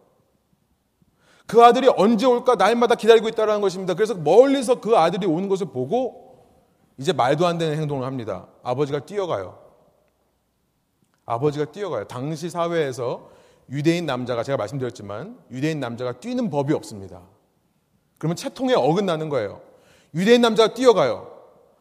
그 1.44 1.60
아들이 1.60 1.88
언제 1.96 2.24
올까 2.24 2.54
날마다 2.54 2.94
기다리고 2.94 3.28
있다라는 3.28 3.60
것입니다. 3.60 3.94
그래서 3.94 4.14
멀리서 4.14 4.80
그 4.80 4.96
아들이 4.96 5.26
오는 5.26 5.48
것을 5.48 5.66
보고 5.72 6.46
이제 6.96 7.12
말도 7.12 7.48
안 7.48 7.58
되는 7.58 7.76
행동을 7.76 8.06
합니다. 8.06 8.46
아버지가 8.62 9.00
뛰어가요. 9.00 9.58
아버지가 11.26 11.72
뛰어가요. 11.72 12.04
당시 12.04 12.48
사회에서 12.48 13.28
유대인 13.70 14.06
남자가 14.06 14.44
제가 14.44 14.56
말씀드렸지만 14.56 15.36
유대인 15.50 15.80
남자가 15.80 16.12
뛰는 16.20 16.48
법이 16.48 16.72
없습니다. 16.74 17.22
그러면 18.18 18.36
채통에 18.36 18.72
어긋나는 18.72 19.30
거예요. 19.30 19.62
유대인 20.14 20.42
남자가 20.42 20.74
뛰어가요. 20.74 21.28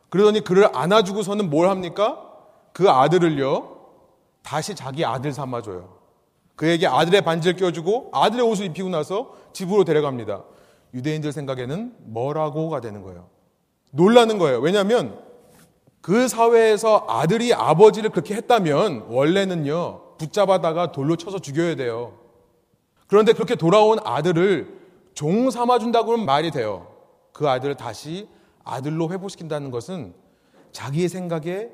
그러더니 0.09 0.43
그를 0.43 0.75
안아주고서는 0.75 1.51
뭘 1.51 1.69
합니까? 1.69 2.19
그 2.73 2.89
아들을요, 2.89 3.72
다시 4.43 4.75
자기 4.75 5.03
아들 5.03 5.31
삼아줘요. 5.33 5.97
그에게 6.55 6.85
아들의 6.85 7.21
반지를 7.21 7.55
껴주고 7.55 8.11
아들의 8.13 8.45
옷을 8.45 8.67
입히고 8.67 8.89
나서 8.89 9.33
집으로 9.53 9.83
데려갑니다. 9.83 10.43
유대인들 10.93 11.31
생각에는 11.31 11.95
뭐라고가 11.99 12.79
되는 12.79 13.01
거예요. 13.01 13.29
놀라는 13.91 14.37
거예요. 14.37 14.59
왜냐하면 14.59 15.19
그 16.01 16.27
사회에서 16.27 17.05
아들이 17.07 17.53
아버지를 17.53 18.09
그렇게 18.09 18.35
했다면 18.35 19.05
원래는요, 19.07 20.17
붙잡아다가 20.17 20.91
돌로 20.91 21.15
쳐서 21.15 21.39
죽여야 21.39 21.75
돼요. 21.75 22.19
그런데 23.07 23.33
그렇게 23.33 23.55
돌아온 23.55 23.99
아들을 24.03 24.81
종 25.13 25.49
삼아준다고는 25.49 26.25
말이 26.25 26.51
돼요. 26.51 26.87
그 27.31 27.49
아들을 27.49 27.75
다시 27.75 28.27
아들로 28.63 29.11
회복시킨다는 29.11 29.71
것은 29.71 30.13
자기의 30.71 31.09
생각에 31.09 31.69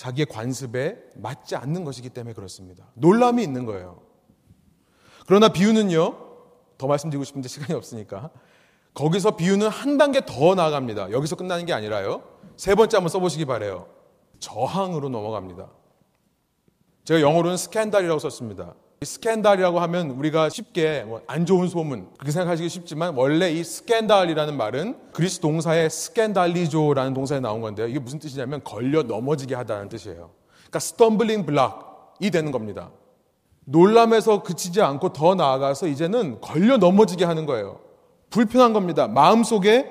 자기의 0.00 0.24
관습에 0.24 0.96
맞지 1.16 1.56
않는 1.56 1.84
것이기 1.84 2.08
때문에 2.08 2.32
그렇습니다. 2.32 2.86
놀람이 2.94 3.42
있는 3.42 3.66
거예요. 3.66 4.00
그러나 5.26 5.50
비유는요, 5.50 6.16
더 6.78 6.86
말씀드리고 6.86 7.22
싶은데 7.22 7.48
시간이 7.48 7.74
없으니까. 7.74 8.30
거기서 8.94 9.36
비유는 9.36 9.68
한 9.68 9.98
단계 9.98 10.24
더 10.24 10.54
나아갑니다. 10.54 11.10
여기서 11.10 11.36
끝나는 11.36 11.66
게 11.66 11.74
아니라요. 11.74 12.22
세 12.56 12.74
번째 12.74 12.96
한번 12.96 13.10
써보시기 13.10 13.44
바래요. 13.44 13.88
저항으로 14.38 15.10
넘어갑니다. 15.10 15.68
제가 17.04 17.20
영어로는 17.20 17.58
scandal이라고 17.58 18.20
썼습니다. 18.20 18.74
scandal이라고 19.02 19.80
하면 19.80 20.10
우리가 20.10 20.50
쉽게 20.50 21.04
뭐 21.04 21.32
안 21.32 21.46
좋은 21.46 21.68
소문 21.68 22.10
그렇게 22.18 22.32
생각하시기 22.32 22.68
쉽지만 22.68 23.14
원래 23.16 23.50
이 23.50 23.64
scandal이라는 23.64 24.54
말은 24.54 24.94
그리스 25.14 25.40
동사의 25.40 25.88
σκανδαλίζω라는 25.88 27.14
동사에 27.14 27.40
나온 27.40 27.62
건데요. 27.62 27.88
이게 27.88 27.98
무슨 27.98 28.18
뜻이냐면 28.18 28.62
걸려 28.62 29.02
넘어지게 29.02 29.54
하다는 29.54 29.88
뜻이에요. 29.88 30.32
그러니까 30.50 30.80
stumbling 30.80 31.46
block이 31.46 32.30
되는 32.30 32.52
겁니다. 32.52 32.90
놀람에서 33.64 34.42
그치지 34.42 34.82
않고 34.82 35.14
더 35.14 35.34
나아가서 35.34 35.86
이제는 35.86 36.42
걸려 36.42 36.76
넘어지게 36.76 37.24
하는 37.24 37.46
거예요. 37.46 37.80
불편한 38.28 38.74
겁니다. 38.74 39.08
마음속에 39.08 39.90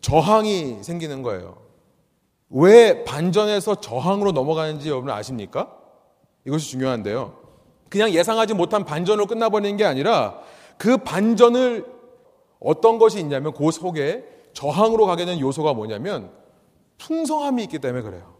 저항이 0.00 0.84
생기는 0.84 1.22
거예요. 1.22 1.56
왜 2.50 3.02
반전에서 3.02 3.80
저항으로 3.80 4.30
넘어가는지 4.30 4.88
여러분 4.88 5.10
아십니까? 5.10 5.72
이것이 6.46 6.70
중요한데요. 6.70 7.45
그냥 7.88 8.10
예상하지 8.10 8.54
못한 8.54 8.84
반전으로 8.84 9.26
끝나버리는 9.26 9.76
게 9.76 9.84
아니라 9.84 10.40
그 10.76 10.98
반전을 10.98 11.86
어떤 12.60 12.98
것이 12.98 13.20
있냐면 13.20 13.52
그 13.52 13.70
속에 13.70 14.24
저항으로 14.52 15.06
가게 15.06 15.24
된 15.24 15.38
요소가 15.38 15.74
뭐냐면 15.74 16.30
풍성함이 16.98 17.62
있기 17.64 17.78
때문에 17.78 18.02
그래요. 18.02 18.36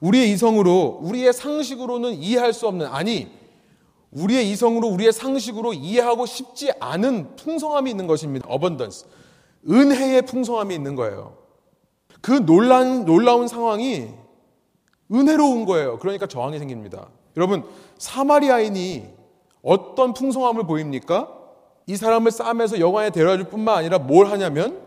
우리의 0.00 0.30
이성으로, 0.32 1.00
우리의 1.02 1.32
상식으로는 1.32 2.14
이해할 2.14 2.52
수 2.52 2.66
없는, 2.66 2.86
아니, 2.86 3.28
우리의 4.12 4.50
이성으로, 4.50 4.88
우리의 4.88 5.12
상식으로 5.12 5.74
이해하고 5.74 6.26
싶지 6.26 6.72
않은 6.80 7.36
풍성함이 7.36 7.90
있는 7.90 8.06
것입니다. 8.06 8.46
어번던스. 8.48 9.06
은혜의 9.68 10.22
풍성함이 10.22 10.74
있는 10.74 10.96
거예요. 10.96 11.36
그 12.22 12.44
놀란, 12.44 13.04
놀라운 13.04 13.46
상황이 13.46 14.08
은혜로운 15.12 15.66
거예요. 15.66 15.98
그러니까 15.98 16.26
저항이 16.26 16.58
생깁니다. 16.58 17.08
여러분, 17.36 17.64
사마리아인이 17.98 19.08
어떤 19.62 20.14
풍성함을 20.14 20.64
보입니까? 20.64 21.36
이 21.86 21.96
사람을 21.96 22.30
싸매서 22.30 22.80
여관에 22.80 23.10
데려줄 23.10 23.48
뿐만 23.48 23.78
아니라 23.78 23.98
뭘 23.98 24.30
하냐면 24.30 24.80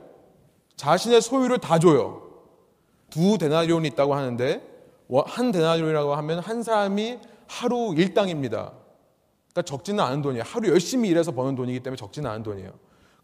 자신의 0.75 1.21
소유를 1.21 1.59
다 1.59 1.79
줘요. 1.79 2.21
두 3.09 3.37
데나리온이 3.37 3.87
있다고 3.89 4.15
하는데 4.15 4.61
한 5.25 5.51
데나리온이라고 5.51 6.15
하면 6.15 6.39
한 6.39 6.63
사람이 6.63 7.19
하루 7.47 7.93
일당입니다. 7.95 8.71
그러니까 9.51 9.61
적지는 9.63 10.03
않은 10.03 10.21
돈이에요. 10.21 10.43
하루 10.45 10.69
열심히 10.69 11.09
일해서 11.09 11.31
버는 11.31 11.55
돈이기 11.55 11.81
때문에 11.81 11.95
적지는 11.97 12.29
않은 12.31 12.43
돈이에요. 12.43 12.71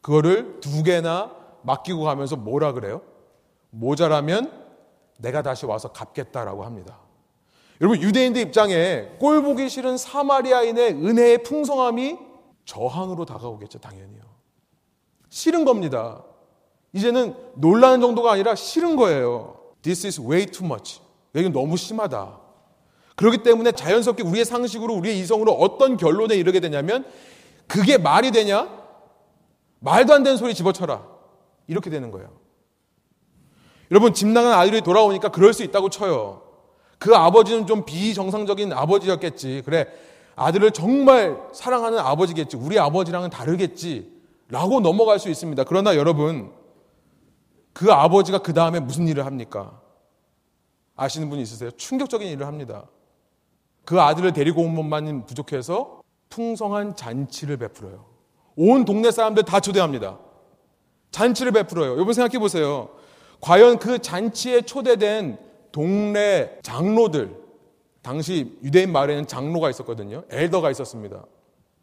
그거를 0.01 0.59
두 0.59 0.83
개나 0.83 1.31
맡기고 1.63 2.03
가면서 2.03 2.35
뭐라 2.35 2.73
그래요? 2.73 3.01
모자라면 3.71 4.51
내가 5.17 5.41
다시 5.41 5.65
와서 5.65 5.91
갚겠다라고 5.91 6.63
합니다. 6.63 6.99
여러분 7.81 8.01
유대인들 8.01 8.41
입장에 8.41 9.07
꼴 9.19 9.41
보기 9.41 9.69
싫은 9.69 9.97
사마리아인의 9.97 10.91
은혜의 10.93 11.43
풍성함이 11.43 12.17
저항으로 12.65 13.25
다가오겠죠, 13.25 13.79
당연히요. 13.79 14.21
싫은 15.29 15.65
겁니다. 15.65 16.23
이제는 16.93 17.35
놀라는 17.55 18.01
정도가 18.01 18.33
아니라 18.33 18.55
싫은 18.55 18.95
거예요. 18.95 19.57
This 19.81 20.05
is 20.07 20.21
way 20.21 20.45
too 20.45 20.65
much. 20.65 21.01
여기 21.35 21.49
너무 21.49 21.77
심하다. 21.77 22.37
그렇기 23.15 23.43
때문에 23.43 23.71
자연스럽게 23.71 24.23
우리의 24.23 24.45
상식으로 24.45 24.93
우리의 24.95 25.19
이성으로 25.19 25.53
어떤 25.53 25.97
결론에 25.97 26.35
이르게 26.35 26.59
되냐면 26.59 27.05
그게 27.67 27.97
말이 27.97 28.31
되냐? 28.31 28.67
말도 29.79 30.13
안 30.13 30.23
되는 30.23 30.37
소리 30.37 30.53
집어쳐라. 30.53 31.05
이렇게 31.67 31.89
되는 31.89 32.11
거예요. 32.11 32.31
여러분 33.91 34.13
집 34.13 34.27
나간 34.27 34.53
아이들이 34.53 34.81
돌아오니까 34.81 35.29
그럴 35.29 35.53
수 35.53 35.63
있다고 35.63 35.89
쳐요. 35.89 36.48
그 36.99 37.15
아버지는 37.15 37.65
좀 37.65 37.85
비정상적인 37.85 38.73
아버지였겠지. 38.73 39.63
그래. 39.65 39.87
아들을 40.35 40.71
정말 40.71 41.41
사랑하는 41.53 41.97
아버지겠지. 41.97 42.57
우리 42.57 42.77
아버지랑은 42.77 43.29
다르겠지. 43.29 44.19
라고 44.49 44.79
넘어갈 44.79 45.19
수 45.19 45.29
있습니다. 45.29 45.63
그러나 45.63 45.95
여러분, 45.95 46.51
그 47.73 47.91
아버지가 47.91 48.39
그 48.39 48.53
다음에 48.53 48.79
무슨 48.79 49.07
일을 49.07 49.25
합니까? 49.25 49.79
아시는 50.95 51.29
분 51.29 51.39
있으세요? 51.39 51.71
충격적인 51.71 52.27
일을 52.27 52.45
합니다. 52.45 52.85
그 53.85 54.01
아들을 54.01 54.33
데리고 54.33 54.61
온 54.61 54.75
것만이 54.75 55.25
부족해서 55.25 56.01
풍성한 56.29 56.95
잔치를 56.95 57.57
베풀어요. 57.57 58.05
온 58.55 58.85
동네 58.85 59.11
사람들 59.11 59.43
다 59.43 59.59
초대합니다. 59.59 60.19
잔치를 61.11 61.51
베풀어요. 61.53 61.93
여러분 61.93 62.13
생각해 62.13 62.39
보세요. 62.39 62.89
과연 63.39 63.79
그 63.79 63.99
잔치에 63.99 64.61
초대된 64.61 65.48
동네 65.71 66.59
장로들, 66.61 67.35
당시 68.01 68.57
유대인 68.63 68.91
마을에는 68.91 69.27
장로가 69.27 69.69
있었거든요. 69.69 70.23
엘더가 70.29 70.71
있었습니다. 70.71 71.25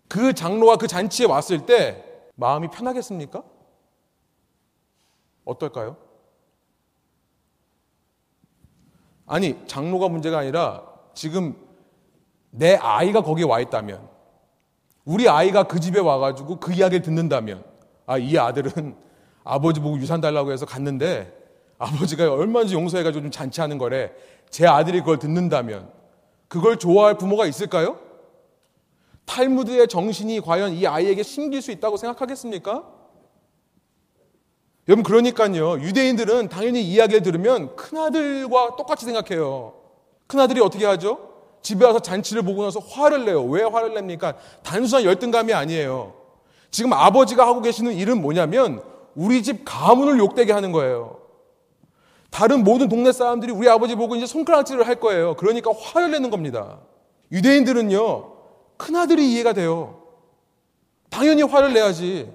그 0.09 0.33
장로가 0.33 0.77
그 0.77 0.87
잔치에 0.87 1.27
왔을 1.27 1.67
때 1.67 2.05
마음이 2.37 2.69
편하겠습니까? 2.69 3.43
어떨까요? 5.45 5.97
아니, 9.27 9.67
장로가 9.67 10.09
문제가 10.09 10.39
아니라 10.39 10.85
지금 11.15 11.57
내 12.51 12.77
아이가 12.77 13.23
거기에 13.23 13.45
와 13.45 13.61
있다면, 13.61 14.09
우리 15.05 15.29
아이가 15.29 15.65
그 15.65 15.81
집에 15.81 16.01
와가지고 16.01 16.61
그 16.61 16.73
이야기를 16.73 17.03
듣는다면, 17.03 17.65
아, 18.07 18.19
이 18.19 18.39
아들은 18.39 18.97
아버지 19.45 19.81
보고 19.81 19.99
유산 19.99 20.21
달라고 20.21 20.53
해서 20.53 20.67
갔는데 20.67 21.33
아버지가 21.79 22.33
얼마든지 22.33 22.75
용서해가지고 22.75 23.23
좀 23.25 23.31
잔치하는 23.31 23.79
거래. 23.79 24.13
제 24.51 24.67
아들이 24.67 25.01
그걸 25.01 25.19
듣는다면 25.19 25.91
그걸 26.49 26.79
좋아할 26.79 27.19
부모가 27.19 27.47
있을까요? 27.47 27.99
탈무드의 29.27 29.89
정신이 29.89 30.41
과연 30.41 30.73
이 30.73 30.87
아이에게 30.87 31.23
심길 31.23 31.61
수 31.61 31.73
있다고 31.73 31.97
생각하겠습니까? 31.97 32.85
여러분 34.89 35.03
그러니까요. 35.03 35.81
유대인들은 35.81 36.49
당연히 36.49 36.83
이야기를 36.83 37.23
들으면 37.23 37.75
큰아들과 37.75 38.77
똑같이 38.77 39.05
생각해요. 39.05 39.75
큰아들이 40.29 40.61
어떻게 40.61 40.87
하죠? 40.87 41.35
집에 41.61 41.85
와서 41.85 41.99
잔치를 41.99 42.43
보고 42.43 42.63
나서 42.63 42.79
화를 42.79 43.25
내요. 43.25 43.43
왜 43.45 43.65
화를 43.65 43.95
냅니까? 43.95 44.35
단순한 44.63 45.05
열등감이 45.05 45.53
아니에요. 45.53 46.15
지금 46.71 46.93
아버지가 46.93 47.45
하고 47.45 47.61
계시는 47.61 47.95
일은 47.95 48.23
뭐냐면 48.23 48.81
우리 49.17 49.43
집 49.43 49.65
가문을 49.65 50.19
욕되게 50.19 50.53
하는 50.53 50.71
거예요. 50.71 51.26
다른 52.31 52.65
모든 52.65 52.89
동네 52.89 53.13
사람들이 53.13 53.53
우리 53.53 53.69
아버지 53.69 53.95
보고 53.95 54.17
이제 54.17 54.27
손가락질을 54.27 54.87
할 54.87 54.97
거예요. 54.97 55.35
그러니까 55.37 55.71
화를 55.73 56.11
내는 56.11 56.31
겁니다. 56.31 56.81
유대인들은요, 57.33 58.33
큰아들이 58.77 59.33
이해가 59.33 59.53
돼요. 59.53 60.03
당연히 61.11 61.43
화를 61.43 61.73
내야지. 61.73 62.31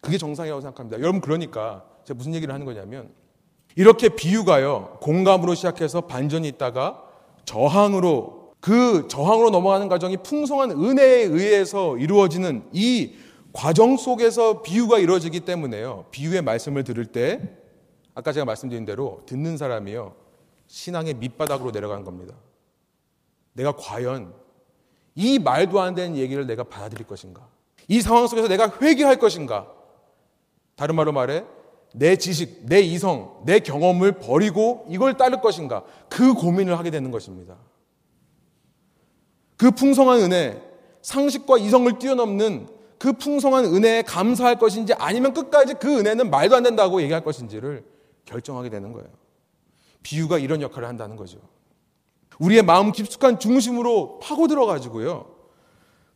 그게 0.00 0.18
정상이라고 0.18 0.60
생각합니다. 0.60 1.00
여러분, 1.00 1.20
그러니까 1.20 1.84
제가 2.04 2.18
무슨 2.18 2.34
얘기를 2.34 2.52
하는 2.52 2.66
거냐면, 2.66 3.08
이렇게 3.76 4.08
비유가요, 4.08 4.98
공감으로 5.00 5.54
시작해서 5.54 6.02
반전이 6.02 6.46
있다가 6.48 7.02
저항으로, 7.44 8.52
그 8.60 9.08
저항으로 9.08 9.50
넘어가는 9.50 9.88
과정이 9.88 10.16
풍성한 10.18 10.70
은혜에 10.72 11.22
의해서 11.24 11.96
이루어지는 11.96 12.64
이 12.72 13.14
과정 13.52 13.96
속에서 13.96 14.62
비유가 14.62 14.98
이루어지기 14.98 15.40
때문에요. 15.40 16.06
비유의 16.10 16.42
말씀을 16.42 16.82
들을 16.82 17.06
때 17.06 17.40
아까 18.14 18.32
제가 18.32 18.44
말씀드린 18.44 18.84
대로 18.84 19.22
듣는 19.26 19.56
사람이요. 19.56 20.14
신앙의 20.66 21.14
밑바닥으로 21.14 21.70
내려가는 21.72 22.04
겁니다. 22.04 22.34
내가 23.52 23.72
과연 23.72 24.32
이 25.14 25.38
말도 25.38 25.80
안 25.80 25.94
되는 25.94 26.16
얘기를 26.16 26.46
내가 26.46 26.64
받아들일 26.64 27.06
것인가? 27.06 27.46
이 27.88 28.00
상황 28.00 28.26
속에서 28.26 28.48
내가 28.48 28.72
회개할 28.80 29.16
것인가? 29.18 29.70
다른 30.76 30.96
말로 30.96 31.12
말해 31.12 31.44
내 31.92 32.16
지식, 32.16 32.66
내 32.66 32.80
이성, 32.80 33.42
내 33.44 33.60
경험을 33.60 34.12
버리고 34.12 34.86
이걸 34.88 35.16
따를 35.16 35.40
것인가? 35.40 35.84
그 36.08 36.34
고민을 36.34 36.78
하게 36.78 36.90
되는 36.90 37.10
것입니다. 37.10 37.56
그 39.56 39.70
풍성한 39.70 40.20
은혜, 40.20 40.60
상식과 41.02 41.58
이성을 41.58 41.98
뛰어넘는 41.98 42.68
그 42.98 43.12
풍성한 43.12 43.66
은혜에 43.66 44.02
감사할 44.02 44.58
것인지 44.58 44.94
아니면 44.94 45.34
끝까지 45.34 45.74
그 45.74 45.98
은혜는 45.98 46.30
말도 46.30 46.56
안 46.56 46.62
된다고 46.62 47.02
얘기할 47.02 47.22
것인지를 47.22 47.84
결정하게 48.24 48.70
되는 48.70 48.92
거예요. 48.92 49.08
비유가 50.02 50.38
이런 50.38 50.60
역할을 50.60 50.88
한다는 50.88 51.16
거죠. 51.16 51.38
우리의 52.38 52.62
마음 52.62 52.92
깊숙한 52.92 53.38
중심으로 53.38 54.18
파고 54.18 54.48
들어 54.48 54.66
가지고요. 54.66 55.34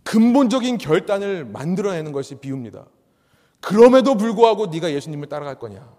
근본적인 0.05 0.79
결단을 0.79 1.45
만들어내는 1.45 2.13
것이 2.13 2.37
비유입니다. 2.37 2.87
그럼에도 3.61 4.17
불구하고 4.17 4.67
네가 4.67 4.93
예수님을 4.93 5.29
따라갈 5.29 5.59
거냐? 5.59 5.97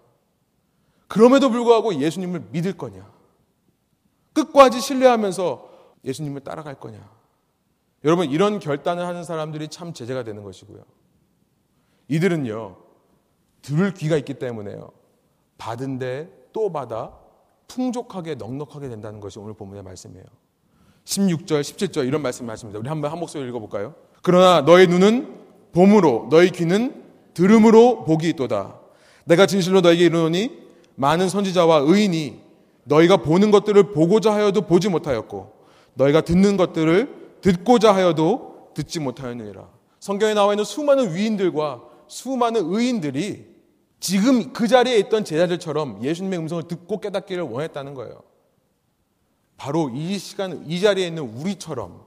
그럼에도 1.08 1.50
불구하고 1.50 1.94
예수님을 1.94 2.48
믿을 2.50 2.76
거냐? 2.76 3.10
끝까지 4.32 4.80
신뢰하면서 4.80 5.70
예수님을 6.04 6.42
따라갈 6.42 6.76
거냐? 6.76 7.10
여러분 8.04 8.30
이런 8.30 8.58
결단을 8.58 9.06
하는 9.06 9.24
사람들이 9.24 9.68
참 9.68 9.92
제재가 9.92 10.24
되는 10.24 10.42
것이고요. 10.42 10.82
이들은요 12.08 12.76
들을 13.62 13.94
귀가 13.94 14.16
있기 14.16 14.34
때문에요 14.34 14.90
받은데 15.60 16.28
또 16.52 16.72
받아 16.72 17.12
풍족하게 17.68 18.34
넉넉하게 18.34 18.88
된다는 18.88 19.20
것이 19.20 19.38
오늘 19.38 19.54
본문의 19.54 19.84
말씀이에요. 19.84 20.24
16절, 21.04 21.60
17절 21.60 22.08
이런 22.08 22.22
말씀을 22.22 22.50
하십니다 22.50 22.80
우리 22.80 22.88
한번 22.88 23.12
한 23.12 23.20
목소리 23.20 23.48
읽어볼까요? 23.48 23.94
그러나 24.22 24.62
너의 24.62 24.86
눈은 24.88 25.38
봄으로, 25.72 26.28
너의 26.30 26.50
귀는 26.50 27.04
들음으로 27.34 28.04
복이 28.04 28.28
있도다. 28.30 28.80
내가 29.24 29.46
진실로 29.46 29.80
너에게 29.80 30.06
이르노니 30.06 30.50
많은 30.96 31.28
선지자와 31.28 31.84
의인이 31.86 32.40
너희가 32.84 33.18
보는 33.18 33.50
것들을 33.50 33.92
보고자 33.92 34.32
하여도 34.32 34.62
보지 34.62 34.88
못하였고 34.88 35.52
너희가 35.94 36.22
듣는 36.22 36.56
것들을 36.56 37.38
듣고자 37.40 37.94
하여도 37.94 38.70
듣지 38.74 38.98
못하였느니라. 38.98 39.68
성경에 40.00 40.34
나와 40.34 40.52
있는 40.52 40.64
수많은 40.64 41.14
위인들과 41.14 41.82
수많은 42.08 42.62
의인들이 42.64 43.49
지금 44.00 44.52
그 44.52 44.66
자리에 44.66 44.96
있던 44.98 45.24
제자들처럼 45.24 46.02
예수님의 46.02 46.38
음성을 46.38 46.62
듣고 46.64 47.00
깨닫기를 47.00 47.42
원했다는 47.44 47.94
거예요. 47.94 48.22
바로 49.56 49.90
이 49.94 50.18
시간, 50.18 50.64
이 50.66 50.80
자리에 50.80 51.06
있는 51.06 51.22
우리처럼 51.22 52.02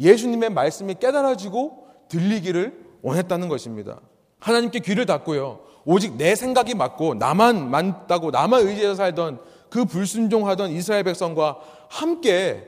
예수님의 0.00 0.50
말씀이 0.50 0.94
깨달아지고 0.94 1.86
들리기를 2.08 2.84
원했다는 3.02 3.50
것입니다. 3.50 4.00
하나님께 4.40 4.80
귀를 4.80 5.04
닫고요. 5.04 5.60
오직 5.84 6.16
내 6.16 6.34
생각이 6.34 6.74
맞고 6.74 7.14
나만 7.14 7.70
맞다고 7.70 8.30
나만 8.30 8.66
의지해서 8.66 8.94
살던 8.94 9.40
그 9.68 9.84
불순종하던 9.84 10.70
이스라엘 10.70 11.04
백성과 11.04 11.58
함께 11.90 12.66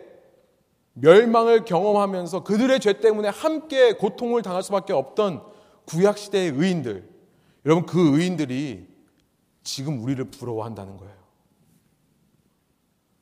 멸망을 0.92 1.64
경험하면서 1.64 2.44
그들의 2.44 2.80
죄 2.80 3.00
때문에 3.00 3.28
함께 3.28 3.92
고통을 3.92 4.42
당할 4.42 4.62
수밖에 4.62 4.92
없던 4.92 5.42
구약 5.86 6.18
시대의 6.18 6.52
의인들. 6.54 7.15
여러분 7.66 7.84
그 7.84 8.16
의인들이 8.16 8.88
지금 9.64 10.00
우리를 10.02 10.24
부러워한다는 10.30 10.96
거예요. 10.96 11.14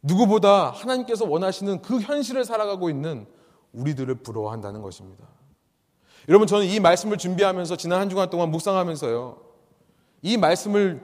누구보다 0.02 0.70
하나님께서 0.70 1.24
원하시는 1.24 1.80
그 1.80 1.98
현실을 1.98 2.44
살아가고 2.44 2.90
있는 2.90 3.26
우리들을 3.72 4.16
부러워한다는 4.16 4.82
것입니다. 4.82 5.26
여러분 6.28 6.46
저는 6.46 6.66
이 6.66 6.78
말씀을 6.78 7.16
준비하면서 7.16 7.76
지난 7.76 8.00
한 8.00 8.10
주간 8.10 8.28
동안 8.28 8.50
묵상하면서요. 8.50 9.42
이 10.20 10.36
말씀을 10.36 11.00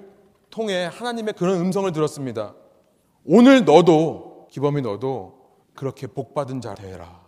통해 0.51 0.85
하나님의 0.85 1.35
그런 1.35 1.61
음성을 1.61 1.91
들었습니다. 1.93 2.55
오늘 3.25 3.65
너도 3.65 4.49
기범이 4.51 4.83
너도 4.83 5.41
그렇게 5.75 6.07
복받은 6.07 6.61
자 6.61 6.75
되라. 6.75 7.21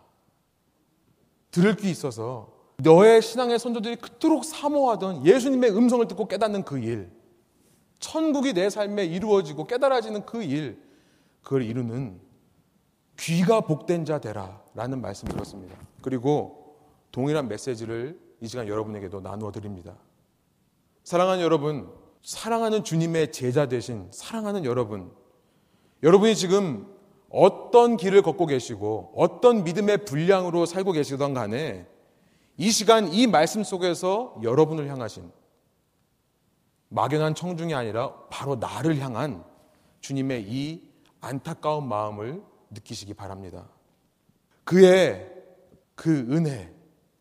들을 1.50 1.74
귀 1.76 1.90
있어서 1.90 2.61
너의 2.82 3.22
신앙의 3.22 3.58
선조들이 3.58 3.96
그토록 3.96 4.44
사모하던 4.44 5.24
예수님의 5.24 5.70
음성을 5.70 6.06
듣고 6.08 6.26
깨닫는 6.26 6.64
그 6.64 6.78
일, 6.78 7.10
천국이 7.98 8.52
내 8.52 8.68
삶에 8.70 9.04
이루어지고 9.04 9.66
깨달아지는 9.66 10.26
그 10.26 10.42
일, 10.42 10.82
그걸 11.42 11.62
이루는 11.62 12.20
귀가 13.18 13.60
복된 13.60 14.04
자 14.04 14.18
되라 14.18 14.60
라는 14.74 15.00
말씀 15.00 15.28
들었습니다. 15.28 15.76
그리고 16.00 16.76
동일한 17.12 17.48
메시지를 17.48 18.18
이 18.40 18.48
시간 18.48 18.66
여러분에게도 18.66 19.20
나누어 19.20 19.52
드립니다. 19.52 19.94
사랑하는 21.04 21.44
여러분, 21.44 21.88
사랑하는 22.22 22.84
주님의 22.84 23.32
제자 23.32 23.66
되신 23.66 24.08
사랑하는 24.10 24.64
여러분, 24.64 25.12
여러분이 26.02 26.34
지금 26.34 26.86
어떤 27.28 27.96
길을 27.96 28.22
걷고 28.22 28.46
계시고 28.46 29.12
어떤 29.16 29.64
믿음의 29.64 30.04
분량으로 30.04 30.66
살고 30.66 30.92
계시던 30.92 31.34
간에 31.34 31.86
이 32.56 32.70
시간 32.70 33.12
이 33.12 33.26
말씀 33.26 33.62
속에서 33.62 34.38
여러분을 34.42 34.88
향하신 34.88 35.30
막연한 36.88 37.34
청중이 37.34 37.74
아니라 37.74 38.14
바로 38.30 38.56
나를 38.56 38.98
향한 38.98 39.44
주님의 40.00 40.44
이 40.46 40.82
안타까운 41.20 41.88
마음을 41.88 42.42
느끼시기 42.70 43.14
바랍니다. 43.14 43.68
그의 44.64 45.30
그 45.94 46.10
은혜, 46.30 46.72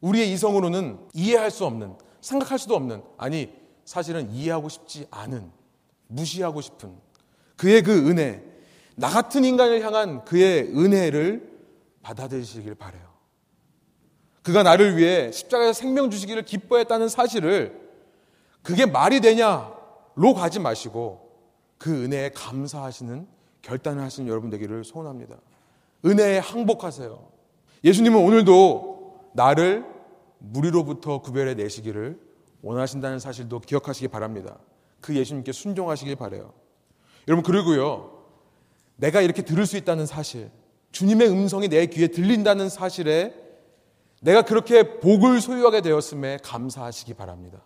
우리의 0.01 0.31
이성으로는 0.33 1.07
이해할 1.13 1.51
수 1.51 1.65
없는, 1.65 1.97
생각할 2.19 2.59
수도 2.59 2.75
없는, 2.75 3.03
아니, 3.17 3.53
사실은 3.85 4.29
이해하고 4.31 4.69
싶지 4.69 5.07
않은, 5.11 5.51
무시하고 6.07 6.61
싶은 6.61 6.93
그의 7.55 7.83
그 7.83 8.09
은혜, 8.09 8.43
나 8.95 9.09
같은 9.09 9.45
인간을 9.45 9.83
향한 9.83 10.25
그의 10.25 10.63
은혜를 10.75 11.49
받아들이시길 12.01 12.75
바래요. 12.75 13.10
그가 14.43 14.63
나를 14.63 14.97
위해 14.97 15.31
십자가에서 15.31 15.73
생명 15.73 16.09
주시기를 16.09 16.43
기뻐했다는 16.43 17.09
사실을 17.09 17.79
그게 18.63 18.85
말이 18.85 19.21
되냐로 19.21 20.33
가지 20.35 20.59
마시고 20.59 21.29
그 21.77 22.03
은혜에 22.03 22.29
감사하시는 22.29 23.27
결단을 23.61 24.03
하시는 24.03 24.29
여러분 24.29 24.49
되기를 24.49 24.83
소원합니다. 24.83 25.35
은혜에 26.05 26.39
항복하세요. 26.39 27.27
예수님은 27.83 28.19
오늘도 28.19 29.31
나를 29.33 29.85
무리로부터 30.39 31.21
구별해 31.21 31.53
내시기를 31.53 32.19
원하신다는 32.61 33.19
사실도 33.19 33.59
기억하시기 33.59 34.07
바랍니다. 34.07 34.57
그 34.99 35.15
예수님께 35.15 35.51
순종하시길 35.51 36.15
바래요. 36.15 36.53
여러분 37.27 37.43
그리고요. 37.43 38.23
내가 38.97 39.21
이렇게 39.21 39.41
들을 39.41 39.65
수 39.65 39.77
있다는 39.77 40.05
사실, 40.05 40.51
주님의 40.91 41.29
음성이 41.29 41.69
내 41.69 41.85
귀에 41.87 42.07
들린다는 42.07 42.69
사실에 42.69 43.33
내가 44.21 44.43
그렇게 44.43 44.99
복을 44.99 45.41
소유하게 45.41 45.81
되었음에 45.81 46.37
감사하시기 46.43 47.15
바랍니다. 47.15 47.61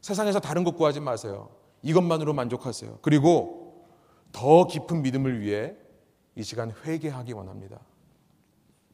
세상에서 0.00 0.40
다른 0.40 0.64
것 0.64 0.76
구하지 0.76 1.00
마세요. 1.00 1.50
이것만으로 1.82 2.34
만족하세요. 2.34 2.98
그리고 3.00 3.86
더 4.32 4.66
깊은 4.66 5.02
믿음을 5.02 5.40
위해 5.40 5.74
이 6.34 6.42
시간 6.42 6.72
회개하기 6.84 7.32
원합니다. 7.32 7.78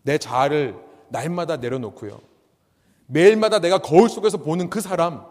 내 0.02 0.18
자아를 0.18 0.78
날마다 1.08 1.56
내려놓고요. 1.56 2.20
매일마다 3.06 3.60
내가 3.60 3.78
거울 3.78 4.10
속에서 4.10 4.36
보는 4.36 4.68
그 4.68 4.82
사람. 4.82 5.24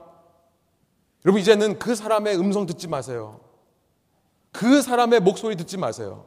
여러분, 1.24 1.40
이제는 1.42 1.78
그 1.78 1.94
사람의 1.94 2.36
음성 2.38 2.66
듣지 2.66 2.88
마세요. 2.88 3.40
그 4.52 4.82
사람의 4.82 5.20
목소리 5.20 5.56
듣지 5.56 5.78
마세요. 5.78 6.26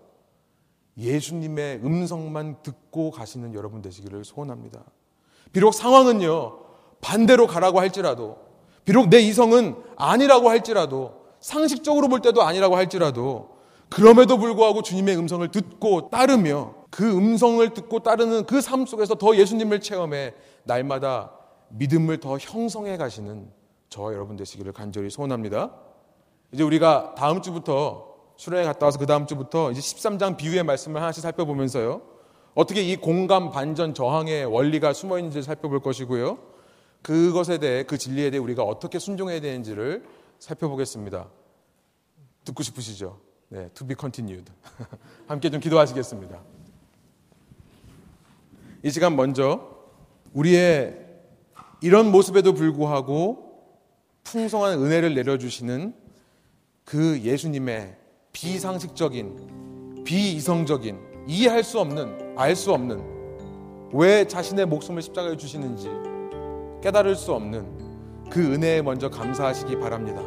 예수님의 0.97 1.81
음성만 1.83 2.63
듣고 2.63 3.11
가시는 3.11 3.55
여러분 3.55 3.83
되시기를 3.83 4.25
소원합니다. 4.25 4.85
비록 5.53 5.73
상황은요, 5.75 6.59
반대로 7.01 7.47
가라고 7.47 7.81
할지라도, 7.81 8.39
비록 8.85 9.09
내 9.09 9.21
이성은 9.21 9.77
아니라고 9.97 10.49
할지라도, 10.49 11.15
상식적으로 11.41 12.09
볼 12.09 12.21
때도 12.21 12.43
아니라고 12.43 12.77
할지라도, 12.77 13.51
그럼에도 13.89 14.39
불구하고 14.39 14.83
주님의 14.83 15.17
음성을 15.17 15.47
듣고 15.51 16.11
따르며 16.11 16.75
그 16.91 17.11
음성을 17.11 17.69
듣고 17.75 18.01
따르는 18.01 18.47
그 18.47 18.61
삶 18.63 18.87
속에서 18.87 19.17
더 19.17 19.37
예수님을 19.37 19.81
체험해 19.81 20.35
날마다 20.65 21.33
믿음을 21.71 22.19
더 22.21 22.39
형성해 22.39 22.97
가시는 22.97 23.51
저와 23.89 24.13
여러분 24.13 24.37
되시기를 24.37 24.73
간절히 24.73 25.11
소원합니다. 25.11 25.73
이제 26.53 26.63
우리가 26.63 27.15
다음 27.17 27.43
주부터 27.43 28.07
수련회 28.37 28.65
갔다 28.65 28.87
와서 28.87 28.99
그 28.99 29.07
다음 29.07 29.27
주부터 29.27 29.73
이제 29.73 29.81
13장 29.81 30.37
비유의 30.37 30.63
말씀을 30.63 31.01
하나씩 31.01 31.23
살펴보면서요. 31.23 32.03
어떻게 32.55 32.83
이 32.83 32.97
공감, 32.97 33.51
반전, 33.51 33.95
저항의 33.95 34.45
원리가 34.47 34.93
숨어 34.93 35.19
있는지 35.19 35.43
살펴볼 35.43 35.81
것이고요. 35.81 36.39
그것에 37.03 37.59
대해 37.59 37.85
그 37.85 37.97
진리에 37.97 38.31
대해 38.31 38.41
우리가 38.41 38.63
어떻게 38.63 38.99
순종해야 38.99 39.41
되는지를 39.41 40.05
살펴보겠습니다. 40.39 41.29
듣고 42.45 42.63
싶으시죠? 42.63 43.21
네, 43.49 43.69
to 43.75 43.87
be 43.87 43.97
continued. 43.99 44.51
함께 45.27 45.51
좀 45.51 45.61
기도하시겠습니다. 45.61 46.41
이 48.83 48.91
시간 48.91 49.17
먼저 49.17 49.79
우리의 50.33 51.07
이런 51.83 52.11
모습에도 52.11 52.55
불구하고 52.55 53.51
풍성한 54.25 54.79
은혜를 54.83 55.15
내려주시는 55.15 55.95
그 56.85 57.21
예수님의 57.21 57.97
비상식적인, 58.33 60.05
비이성적인, 60.05 61.27
이해할 61.27 61.63
수 61.65 61.81
없는, 61.81 62.30
알 62.41 62.57
수 62.57 62.73
없는, 62.73 63.03
왜 63.93 64.27
자신의 64.27 64.65
목숨을 64.65 65.03
십자가에 65.03 65.37
주시는지 65.37 65.91
깨달을 66.83 67.15
수 67.15 67.35
없는 67.35 67.67
그 68.31 68.41
은혜에 68.41 68.81
먼저 68.81 69.11
감사하시기 69.11 69.79
바랍니다. 69.79 70.23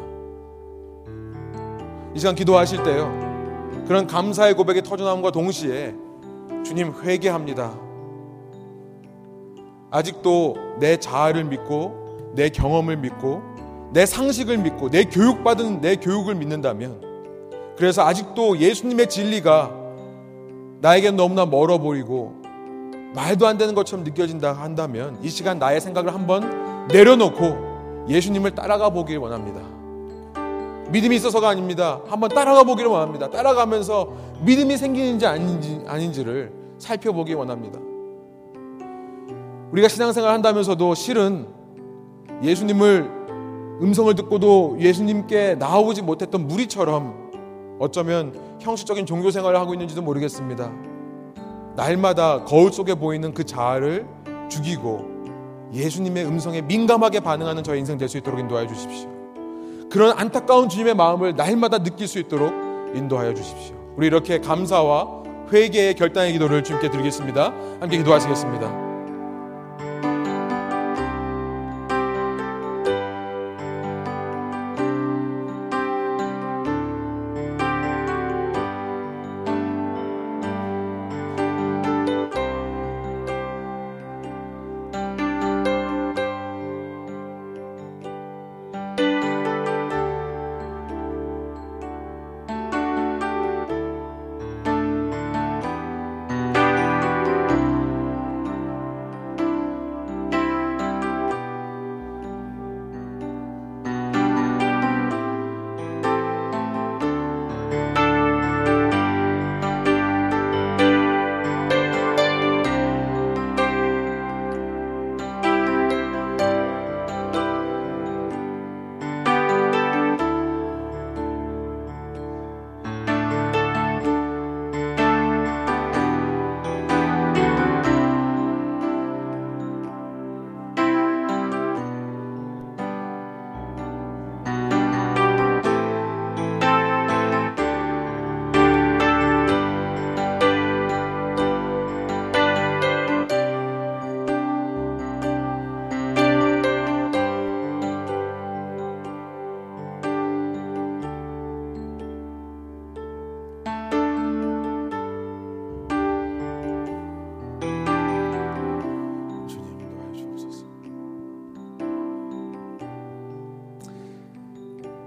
이 2.14 2.18
시간 2.20 2.36
기도하실 2.36 2.84
때요. 2.84 3.10
그런 3.88 4.06
감사의 4.06 4.54
고백이 4.54 4.82
터져나옴과 4.82 5.32
동시에 5.32 5.92
주님 6.64 6.92
회개합니다. 7.02 7.76
아직도 9.90 10.54
내 10.78 10.96
자아를 10.96 11.42
믿고 11.44 12.32
내 12.36 12.48
경험을 12.48 12.96
믿고 12.96 13.42
내 13.92 14.06
상식을 14.06 14.58
믿고 14.58 14.90
내 14.90 15.04
교육받은 15.04 15.80
내 15.80 15.96
교육을 15.96 16.36
믿는다면 16.36 17.00
그래서 17.76 18.06
아직도 18.06 18.58
예수님의 18.58 19.08
진리가 19.08 19.83
나에게 20.84 21.12
너무나 21.12 21.46
멀어 21.46 21.78
보이고 21.78 22.34
말도 23.14 23.46
안 23.46 23.56
되는 23.56 23.74
것처럼 23.74 24.04
느껴진다 24.04 24.52
한다면 24.52 25.16
이 25.22 25.30
시간 25.30 25.58
나의 25.58 25.80
생각을 25.80 26.12
한번 26.12 26.88
내려놓고 26.88 28.04
예수님을 28.06 28.50
따라가 28.50 28.90
보길 28.90 29.16
원합니다. 29.16 29.62
믿음이 30.90 31.16
있어서가 31.16 31.48
아닙니다. 31.48 32.02
한번 32.06 32.28
따라가 32.28 32.64
보기를 32.64 32.90
원합니다. 32.90 33.30
따라가면서 33.30 34.12
믿음이 34.42 34.76
생기는지 34.76 35.24
아닌지, 35.24 35.80
아닌지를 35.86 36.52
살펴보기 36.76 37.32
원합니다. 37.32 37.80
우리가 39.72 39.88
신앙생활 39.88 40.34
한다면서도 40.34 40.94
실은 40.94 41.46
예수님을 42.42 43.10
음성을 43.80 44.14
듣고도 44.16 44.76
예수님께 44.78 45.54
나오지 45.54 46.02
못했던 46.02 46.46
무리처럼 46.46 47.78
어쩌면 47.80 48.53
형식적인 48.64 49.06
종교 49.06 49.30
생활을 49.30 49.58
하고 49.60 49.74
있는지도 49.74 50.02
모르겠습니다. 50.02 50.72
날마다 51.76 52.44
거울 52.44 52.72
속에 52.72 52.94
보이는 52.94 53.34
그 53.34 53.44
자아를 53.44 54.06
죽이고 54.48 55.14
예수님의 55.72 56.24
음성에 56.26 56.62
민감하게 56.62 57.20
반응하는 57.20 57.62
저의 57.62 57.80
인생 57.80 57.98
될 57.98 58.08
수 58.08 58.16
있도록 58.18 58.40
인도하여 58.40 58.66
주십시오. 58.66 59.08
그런 59.90 60.16
안타까운 60.18 60.68
주님의 60.68 60.94
마음을 60.94 61.34
날마다 61.36 61.78
느낄 61.78 62.08
수 62.08 62.18
있도록 62.18 62.52
인도하여 62.94 63.34
주십시오. 63.34 63.76
우리 63.96 64.06
이렇게 64.06 64.38
감사와 64.40 65.22
회개의 65.52 65.94
결단의 65.94 66.32
기도를 66.32 66.64
주님께 66.64 66.90
드리겠습니다. 66.90 67.52
함께 67.80 67.98
기도하시겠습니다. 67.98 68.83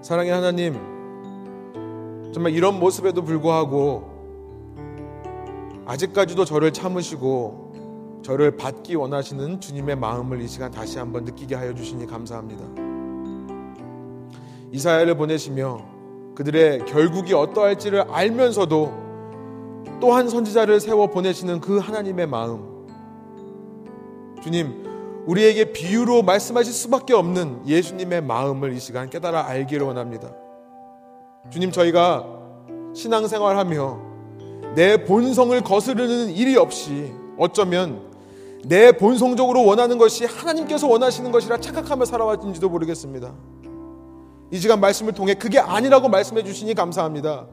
사랑의 0.07 0.31
하나님, 0.31 0.73
정말 2.33 2.53
이런 2.53 2.79
모습에도 2.79 3.25
불구하고 3.25 4.05
아직까지도 5.85 6.45
저를 6.45 6.71
참으시고 6.71 8.21
저를 8.23 8.55
받기 8.55 8.95
원하시는 8.95 9.59
주님의 9.59 9.97
마음을 9.97 10.41
이 10.41 10.47
시간 10.47 10.71
다시 10.71 10.97
한번 10.97 11.25
느끼게 11.25 11.55
하여 11.55 11.75
주시니 11.75 12.05
감사합니다. 12.05 12.63
이사야를 14.71 15.17
보내시며 15.17 15.83
그들의 16.35 16.85
결국이 16.85 17.33
어떠할지를 17.33 18.05
알면서도 18.09 18.93
또한 19.99 20.29
선지자를 20.29 20.79
세워 20.79 21.07
보내시는 21.07 21.59
그 21.59 21.79
하나님의 21.79 22.27
마음. 22.27 22.87
주님, 24.41 24.85
우리에게 25.27 25.73
비유로 25.73 26.23
말씀하실 26.23 26.73
수밖에 26.73 27.13
없는 27.13 27.67
예수님의 27.67 28.21
마음을 28.21 28.73
이 28.73 28.79
시간 28.79 29.09
깨달아 29.09 29.45
알기를 29.47 29.85
원합니다. 29.85 30.31
주님, 31.51 31.71
저희가 31.71 32.25
신앙생활하며 32.95 33.99
내 34.75 35.03
본성을 35.03 35.59
거스르는 35.61 36.29
일이 36.29 36.55
없이 36.55 37.11
어쩌면 37.37 38.07
내 38.65 38.93
본성적으로 38.93 39.65
원하는 39.65 39.97
것이 39.97 40.25
하나님께서 40.25 40.87
원하시는 40.87 41.31
것이라 41.31 41.57
착각하며 41.57 42.05
살아왔는지도 42.05 42.69
모르겠습니다. 42.69 43.33
이 44.51 44.57
시간 44.57 44.79
말씀을 44.79 45.13
통해 45.13 45.33
그게 45.33 45.59
아니라고 45.59 46.07
말씀해 46.07 46.43
주시니 46.43 46.73
감사합니다. 46.73 47.47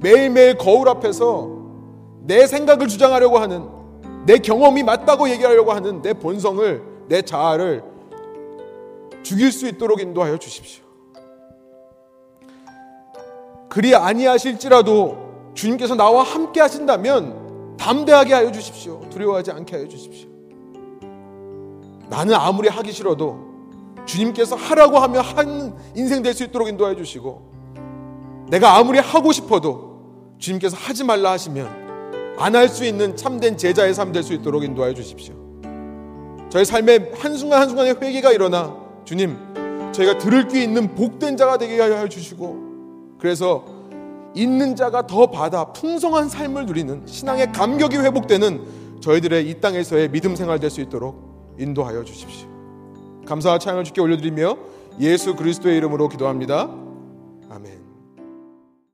매일매일 0.00 0.56
거울 0.56 0.88
앞에서 0.88 1.50
내 2.22 2.46
생각을 2.46 2.86
주장하려고 2.86 3.38
하는 3.38 3.83
내 4.26 4.38
경험이 4.38 4.82
맞다고 4.82 5.28
얘기하려고 5.30 5.72
하는 5.72 6.00
내 6.02 6.12
본성을 6.14 6.82
내 7.08 7.22
자아를 7.22 7.84
죽일 9.22 9.52
수 9.52 9.66
있도록 9.68 10.00
인도하여 10.00 10.38
주십시오. 10.38 10.84
그리 13.68 13.94
아니하실지라도 13.94 15.52
주님께서 15.54 15.94
나와 15.94 16.22
함께 16.22 16.60
하신다면 16.60 17.76
담대하게 17.76 18.34
하여 18.34 18.52
주십시오. 18.52 19.00
두려워하지 19.10 19.50
않게 19.50 19.76
하여 19.76 19.88
주십시오. 19.88 20.28
나는 22.08 22.34
아무리 22.34 22.68
하기 22.68 22.92
싫어도 22.92 23.38
주님께서 24.04 24.56
하라고 24.56 24.98
하면 24.98 25.24
한 25.24 25.76
인생 25.96 26.22
될 26.22 26.34
수 26.34 26.44
있도록 26.44 26.68
인도하여 26.68 26.94
주시고 26.94 28.46
내가 28.48 28.76
아무리 28.76 28.98
하고 28.98 29.32
싶어도 29.32 30.34
주님께서 30.38 30.76
하지 30.76 31.02
말라 31.04 31.30
하시면 31.32 31.83
안 32.38 32.54
할 32.54 32.68
수 32.68 32.84
있는 32.84 33.16
참된 33.16 33.56
제자의 33.56 33.94
삶 33.94 34.12
될 34.12 34.22
수 34.22 34.32
있도록 34.34 34.64
인도하여 34.64 34.92
주십시오. 34.94 35.34
저희 36.50 36.64
삶의 36.64 37.12
한순간 37.16 37.60
한순간의 37.60 37.96
회개가 38.00 38.32
일어나 38.32 38.76
주님, 39.04 39.36
저희가 39.92 40.18
들을 40.18 40.48
귀 40.48 40.62
있는 40.62 40.94
복된 40.94 41.36
자가 41.36 41.58
되게 41.58 41.80
하여 41.80 42.08
주시고 42.08 43.16
그래서 43.18 43.64
있는 44.34 44.74
자가 44.74 45.06
더 45.06 45.26
받아 45.30 45.72
풍성한 45.72 46.28
삶을 46.28 46.66
누리는 46.66 47.02
신앙의 47.06 47.52
감격이 47.52 47.96
회복되는 47.98 49.00
저희들의 49.00 49.48
이 49.48 49.60
땅에서의 49.60 50.10
믿음 50.10 50.34
생활 50.34 50.58
될 50.58 50.70
수 50.70 50.80
있도록 50.80 51.54
인도하여 51.58 52.02
주십시오. 52.04 52.48
감사와 53.26 53.58
찬양을 53.58 53.84
주께 53.84 54.00
올려드리며 54.00 54.56
예수 55.00 55.34
그리스도의 55.36 55.76
이름으로 55.76 56.08
기도합니다. 56.08 56.68